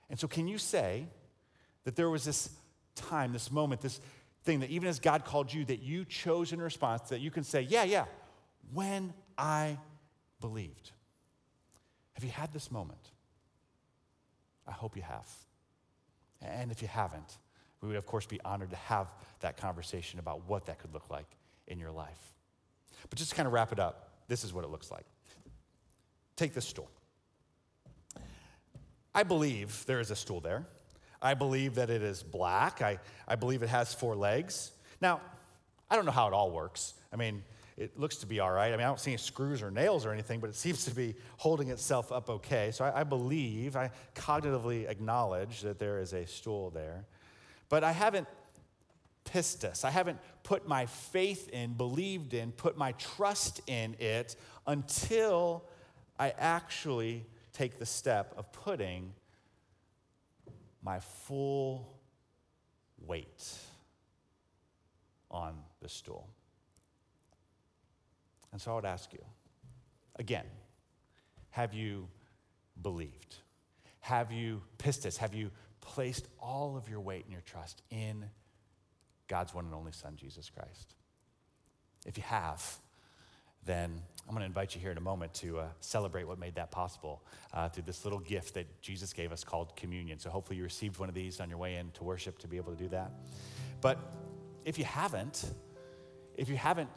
And 0.09 0.17
so, 0.17 0.29
can 0.29 0.47
you 0.47 0.57
say 0.57 1.07
that 1.89 1.95
there 1.95 2.11
was 2.11 2.23
this 2.23 2.51
time, 2.93 3.33
this 3.33 3.51
moment, 3.51 3.81
this 3.81 3.99
thing 4.43 4.59
that 4.59 4.69
even 4.69 4.87
as 4.87 4.99
God 4.99 5.25
called 5.25 5.51
you, 5.51 5.65
that 5.65 5.81
you 5.81 6.05
chose 6.05 6.53
in 6.53 6.61
response, 6.61 7.09
that 7.09 7.19
you 7.19 7.31
can 7.31 7.43
say, 7.43 7.61
Yeah, 7.61 7.83
yeah, 7.83 8.05
when 8.71 9.11
I 9.39 9.79
believed. 10.39 10.91
Have 12.13 12.23
you 12.23 12.29
had 12.29 12.53
this 12.53 12.69
moment? 12.69 13.09
I 14.67 14.71
hope 14.71 14.95
you 14.95 15.01
have. 15.01 15.27
And 16.43 16.71
if 16.71 16.83
you 16.83 16.87
haven't, 16.87 17.39
we 17.81 17.87
would, 17.87 17.97
of 17.97 18.05
course, 18.05 18.27
be 18.27 18.39
honored 18.45 18.69
to 18.69 18.75
have 18.75 19.07
that 19.39 19.57
conversation 19.57 20.19
about 20.19 20.47
what 20.47 20.67
that 20.67 20.77
could 20.77 20.93
look 20.93 21.09
like 21.09 21.25
in 21.65 21.79
your 21.79 21.91
life. 21.91 22.35
But 23.09 23.17
just 23.17 23.31
to 23.31 23.35
kind 23.35 23.47
of 23.47 23.53
wrap 23.53 23.71
it 23.71 23.79
up, 23.79 24.11
this 24.27 24.43
is 24.43 24.53
what 24.53 24.63
it 24.63 24.69
looks 24.69 24.91
like. 24.91 25.05
Take 26.35 26.53
this 26.53 26.67
stool. 26.67 26.91
I 29.15 29.23
believe 29.23 29.87
there 29.87 29.99
is 29.99 30.11
a 30.11 30.15
stool 30.15 30.39
there. 30.39 30.67
I 31.21 31.33
believe 31.33 31.75
that 31.75 31.89
it 31.89 32.01
is 32.01 32.23
black. 32.23 32.81
I, 32.81 32.99
I 33.27 33.35
believe 33.35 33.63
it 33.63 33.69
has 33.69 33.93
four 33.93 34.15
legs. 34.15 34.71
Now, 35.01 35.21
I 35.89 35.95
don't 35.95 36.05
know 36.05 36.11
how 36.11 36.27
it 36.27 36.33
all 36.33 36.51
works. 36.51 36.93
I 37.11 37.15
mean, 37.15 37.43
it 37.77 37.97
looks 37.97 38.17
to 38.17 38.25
be 38.25 38.39
all 38.39 38.51
right. 38.51 38.67
I 38.67 38.77
mean, 38.77 38.85
I 38.85 38.89
don't 38.89 38.99
see 38.99 39.11
any 39.11 39.17
screws 39.17 39.61
or 39.61 39.71
nails 39.71 40.05
or 40.05 40.11
anything, 40.11 40.39
but 40.39 40.49
it 40.49 40.55
seems 40.55 40.85
to 40.85 40.91
be 40.91 41.15
holding 41.37 41.69
itself 41.69 42.11
up 42.11 42.29
okay. 42.29 42.71
So 42.71 42.85
I, 42.85 43.01
I 43.01 43.03
believe, 43.03 43.75
I 43.75 43.91
cognitively 44.15 44.89
acknowledge 44.89 45.61
that 45.61 45.79
there 45.79 45.99
is 45.99 46.13
a 46.13 46.25
stool 46.27 46.69
there. 46.69 47.05
But 47.69 47.83
I 47.83 47.91
haven't 47.91 48.27
pistis. 49.25 49.85
I 49.85 49.91
haven't 49.91 50.19
put 50.43 50.67
my 50.67 50.85
faith 50.85 51.49
in, 51.49 51.73
believed 51.73 52.33
in, 52.33 52.51
put 52.51 52.77
my 52.77 52.91
trust 52.93 53.61
in 53.67 53.95
it 53.99 54.35
until 54.67 55.63
I 56.19 56.33
actually 56.37 57.25
take 57.53 57.79
the 57.79 57.85
step 57.85 58.33
of 58.37 58.51
putting 58.51 59.13
my 60.81 60.99
full 60.99 61.99
weight 63.05 63.43
on 65.31 65.55
the 65.81 65.89
stool. 65.89 66.27
And 68.51 68.61
so 68.61 68.71
I 68.71 68.75
would 68.75 68.85
ask 68.85 69.13
you 69.13 69.23
again, 70.17 70.45
have 71.51 71.73
you 71.73 72.07
believed? 72.81 73.35
Have 74.01 74.31
you 74.31 74.61
pistis? 74.77 75.17
Have 75.17 75.33
you 75.33 75.51
placed 75.81 76.27
all 76.39 76.77
of 76.77 76.89
your 76.89 76.99
weight 76.99 77.25
and 77.25 77.31
your 77.31 77.41
trust 77.41 77.81
in 77.89 78.25
God's 79.27 79.53
one 79.53 79.65
and 79.65 79.73
only 79.73 79.91
Son, 79.91 80.15
Jesus 80.15 80.49
Christ? 80.49 80.95
If 82.05 82.17
you 82.17 82.23
have, 82.23 82.63
then 83.65 84.01
I'm 84.29 84.35
going 84.35 84.41
to 84.41 84.45
invite 84.45 84.75
you 84.75 84.81
here 84.81 84.91
in 84.91 84.97
a 84.97 85.01
moment 85.01 85.33
to 85.35 85.59
uh, 85.59 85.67
celebrate 85.79 86.25
what 86.25 86.37
made 86.37 86.53
that 86.55 86.69
possible 86.69 87.23
uh, 87.51 87.67
through 87.67 87.83
this 87.83 88.05
little 88.05 88.19
gift 88.19 88.53
that 88.53 88.81
Jesus 88.81 89.11
gave 89.11 89.31
us 89.31 89.43
called 89.43 89.75
communion. 89.75 90.19
So 90.19 90.29
hopefully 90.29 90.57
you 90.57 90.63
received 90.63 90.99
one 90.99 91.09
of 91.09 91.15
these 91.15 91.39
on 91.39 91.49
your 91.49 91.57
way 91.57 91.77
in 91.77 91.89
to 91.91 92.03
worship 92.03 92.37
to 92.39 92.47
be 92.47 92.57
able 92.57 92.71
to 92.71 92.77
do 92.77 92.89
that. 92.89 93.11
But 93.81 93.97
if 94.65 94.77
you 94.77 94.85
haven't, 94.85 95.49
if 96.37 96.47
you 96.47 96.57
haven't 96.57 96.89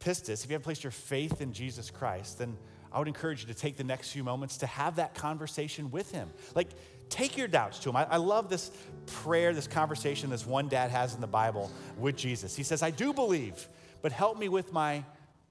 pistis, 0.00 0.44
if 0.44 0.50
you 0.50 0.54
haven't 0.54 0.64
placed 0.64 0.84
your 0.84 0.90
faith 0.90 1.40
in 1.40 1.52
Jesus 1.52 1.90
Christ, 1.90 2.38
then 2.38 2.58
I 2.92 2.98
would 2.98 3.08
encourage 3.08 3.40
you 3.40 3.46
to 3.48 3.58
take 3.58 3.76
the 3.76 3.84
next 3.84 4.10
few 4.10 4.22
moments 4.22 4.58
to 4.58 4.66
have 4.66 4.96
that 4.96 5.14
conversation 5.14 5.90
with 5.90 6.10
him. 6.10 6.30
Like, 6.54 6.68
take 7.08 7.36
your 7.36 7.48
doubts 7.48 7.78
to 7.80 7.88
him. 7.88 7.96
I, 7.96 8.04
I, 8.04 8.16
love 8.16 8.48
this 8.48 8.70
prayer, 9.06 9.54
this 9.54 9.66
conversation 9.66 10.28
this 10.30 10.46
one 10.46 10.68
dad 10.68 10.90
has 10.90 11.14
in 11.14 11.20
the 11.20 11.26
Bible 11.26 11.70
with 11.98 12.16
Jesus. 12.16 12.54
He 12.54 12.62
says, 12.62 12.82
I 12.82 12.90
do 12.90 13.12
believe, 13.12 13.66
but 14.02 14.12
help 14.12 14.38
me 14.38 14.48
with 14.48 14.72
my 14.72 15.04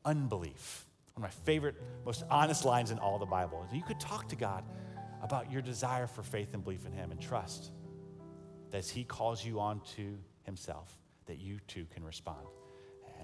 unbelief. 0.07 0.85
One 1.13 1.25
of 1.25 1.29
my 1.29 1.43
favorite, 1.43 1.75
most 2.05 2.23
honest 2.29 2.63
lines 2.63 2.91
in 2.91 2.99
all 2.99 3.19
the 3.19 3.25
Bible. 3.25 3.67
You 3.73 3.83
could 3.83 3.99
talk 3.99 4.29
to 4.29 4.35
God 4.35 4.63
about 5.21 5.51
your 5.51 5.61
desire 5.61 6.07
for 6.07 6.23
faith 6.23 6.53
and 6.53 6.63
belief 6.63 6.85
in 6.85 6.93
Him 6.93 7.11
and 7.11 7.19
trust 7.19 7.71
that 8.71 8.77
as 8.77 8.89
He 8.89 9.03
calls 9.03 9.45
you 9.45 9.59
on 9.59 9.81
to 9.97 10.17
Himself, 10.43 10.97
that 11.25 11.39
you 11.39 11.59
too 11.67 11.85
can 11.93 12.03
respond. 12.03 12.45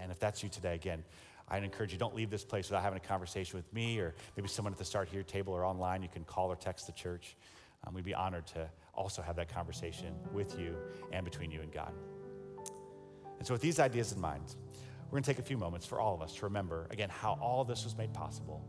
And 0.01 0.11
if 0.11 0.19
that's 0.19 0.43
you 0.43 0.49
today, 0.49 0.75
again, 0.75 1.03
I'd 1.47 1.63
encourage 1.63 1.93
you 1.93 1.99
don't 1.99 2.15
leave 2.15 2.29
this 2.29 2.43
place 2.43 2.69
without 2.69 2.83
having 2.83 2.97
a 2.97 3.07
conversation 3.07 3.57
with 3.57 3.71
me 3.73 3.99
or 3.99 4.15
maybe 4.35 4.49
someone 4.49 4.73
at 4.73 4.79
the 4.79 4.85
Start 4.85 5.07
Here 5.07 5.23
table 5.23 5.53
or 5.53 5.65
online. 5.65 6.01
You 6.01 6.09
can 6.09 6.25
call 6.25 6.51
or 6.51 6.55
text 6.55 6.87
the 6.87 6.93
church. 6.93 7.37
Um, 7.85 7.93
we'd 7.93 8.03
be 8.03 8.13
honored 8.13 8.47
to 8.47 8.69
also 8.93 9.21
have 9.21 9.35
that 9.37 9.53
conversation 9.53 10.15
with 10.33 10.59
you 10.59 10.75
and 11.11 11.23
between 11.23 11.51
you 11.51 11.61
and 11.61 11.71
God. 11.71 11.93
And 13.37 13.47
so, 13.47 13.53
with 13.53 13.61
these 13.61 13.79
ideas 13.79 14.13
in 14.13 14.21
mind, 14.21 14.55
we're 15.13 15.17
going 15.17 15.25
to 15.25 15.31
take 15.31 15.45
a 15.45 15.47
few 15.47 15.59
moments 15.59 15.85
for 15.85 15.99
all 15.99 16.15
of 16.15 16.23
us 16.23 16.33
to 16.33 16.45
remember, 16.45 16.87
again, 16.89 17.07
how 17.07 17.37
all 17.39 17.63
this 17.63 17.83
was 17.83 17.95
made 17.95 18.11
possible 18.15 18.65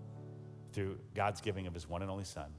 through 0.75 0.99
God's 1.15 1.41
giving 1.41 1.67
of 1.67 1.73
his 1.73 1.89
one 1.89 2.03
and 2.03 2.11
only 2.11 2.25
Son, 2.25 2.53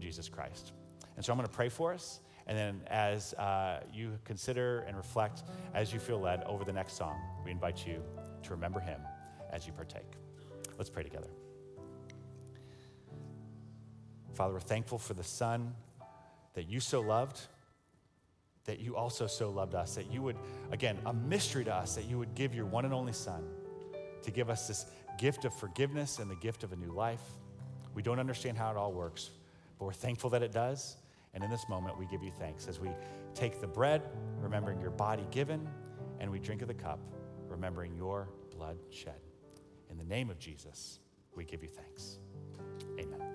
Jesus 0.00 0.26
Christ. 0.30 0.72
And 1.14 1.22
so, 1.22 1.30
I'm 1.30 1.36
going 1.36 1.46
to 1.46 1.54
pray 1.54 1.68
for 1.68 1.92
us. 1.92 2.20
And 2.46 2.56
then, 2.56 2.80
as 2.86 3.34
uh, 3.34 3.80
you 3.92 4.18
consider 4.24 4.86
and 4.88 4.96
reflect 4.96 5.42
as 5.74 5.92
you 5.92 6.00
feel 6.00 6.18
led 6.18 6.44
over 6.44 6.64
the 6.64 6.72
next 6.72 6.94
song, 6.94 7.20
we 7.44 7.50
invite 7.50 7.86
you 7.86 8.02
to 8.42 8.50
remember 8.52 8.80
him 8.80 9.02
as 9.50 9.66
you 9.66 9.74
partake. 9.74 10.10
Let's 10.78 10.88
pray 10.88 11.02
together. 11.02 11.28
Father, 14.32 14.54
we're 14.54 14.60
thankful 14.60 14.96
for 14.96 15.12
the 15.12 15.22
Son 15.22 15.74
that 16.54 16.70
you 16.70 16.80
so 16.80 17.02
loved, 17.02 17.38
that 18.64 18.80
you 18.80 18.96
also 18.96 19.26
so 19.26 19.50
loved 19.50 19.74
us, 19.74 19.94
that 19.94 20.10
you 20.10 20.22
would, 20.22 20.36
again, 20.72 20.98
a 21.06 21.12
mystery 21.12 21.64
to 21.64 21.74
us, 21.74 21.94
that 21.94 22.04
you 22.04 22.18
would 22.18 22.34
give 22.34 22.54
your 22.54 22.66
one 22.66 22.84
and 22.84 22.94
only 22.94 23.12
Son 23.12 23.44
to 24.22 24.30
give 24.30 24.48
us 24.48 24.66
this 24.66 24.86
gift 25.18 25.44
of 25.44 25.54
forgiveness 25.54 26.18
and 26.18 26.30
the 26.30 26.36
gift 26.36 26.64
of 26.64 26.72
a 26.72 26.76
new 26.76 26.92
life. 26.92 27.22
We 27.94 28.02
don't 28.02 28.18
understand 28.18 28.56
how 28.56 28.70
it 28.70 28.76
all 28.76 28.92
works, 28.92 29.30
but 29.78 29.84
we're 29.84 29.92
thankful 29.92 30.30
that 30.30 30.42
it 30.42 30.52
does. 30.52 30.96
And 31.34 31.44
in 31.44 31.50
this 31.50 31.68
moment, 31.68 31.98
we 31.98 32.06
give 32.06 32.22
you 32.22 32.30
thanks 32.30 32.68
as 32.68 32.80
we 32.80 32.90
take 33.34 33.60
the 33.60 33.66
bread, 33.66 34.02
remembering 34.40 34.80
your 34.80 34.90
body 34.90 35.26
given, 35.30 35.68
and 36.20 36.30
we 36.30 36.38
drink 36.38 36.62
of 36.62 36.68
the 36.68 36.74
cup, 36.74 37.00
remembering 37.48 37.94
your 37.94 38.28
blood 38.56 38.78
shed. 38.90 39.20
In 39.90 39.98
the 39.98 40.04
name 40.04 40.30
of 40.30 40.38
Jesus, 40.38 41.00
we 41.34 41.44
give 41.44 41.62
you 41.62 41.68
thanks. 41.68 42.18
Amen. 42.98 43.33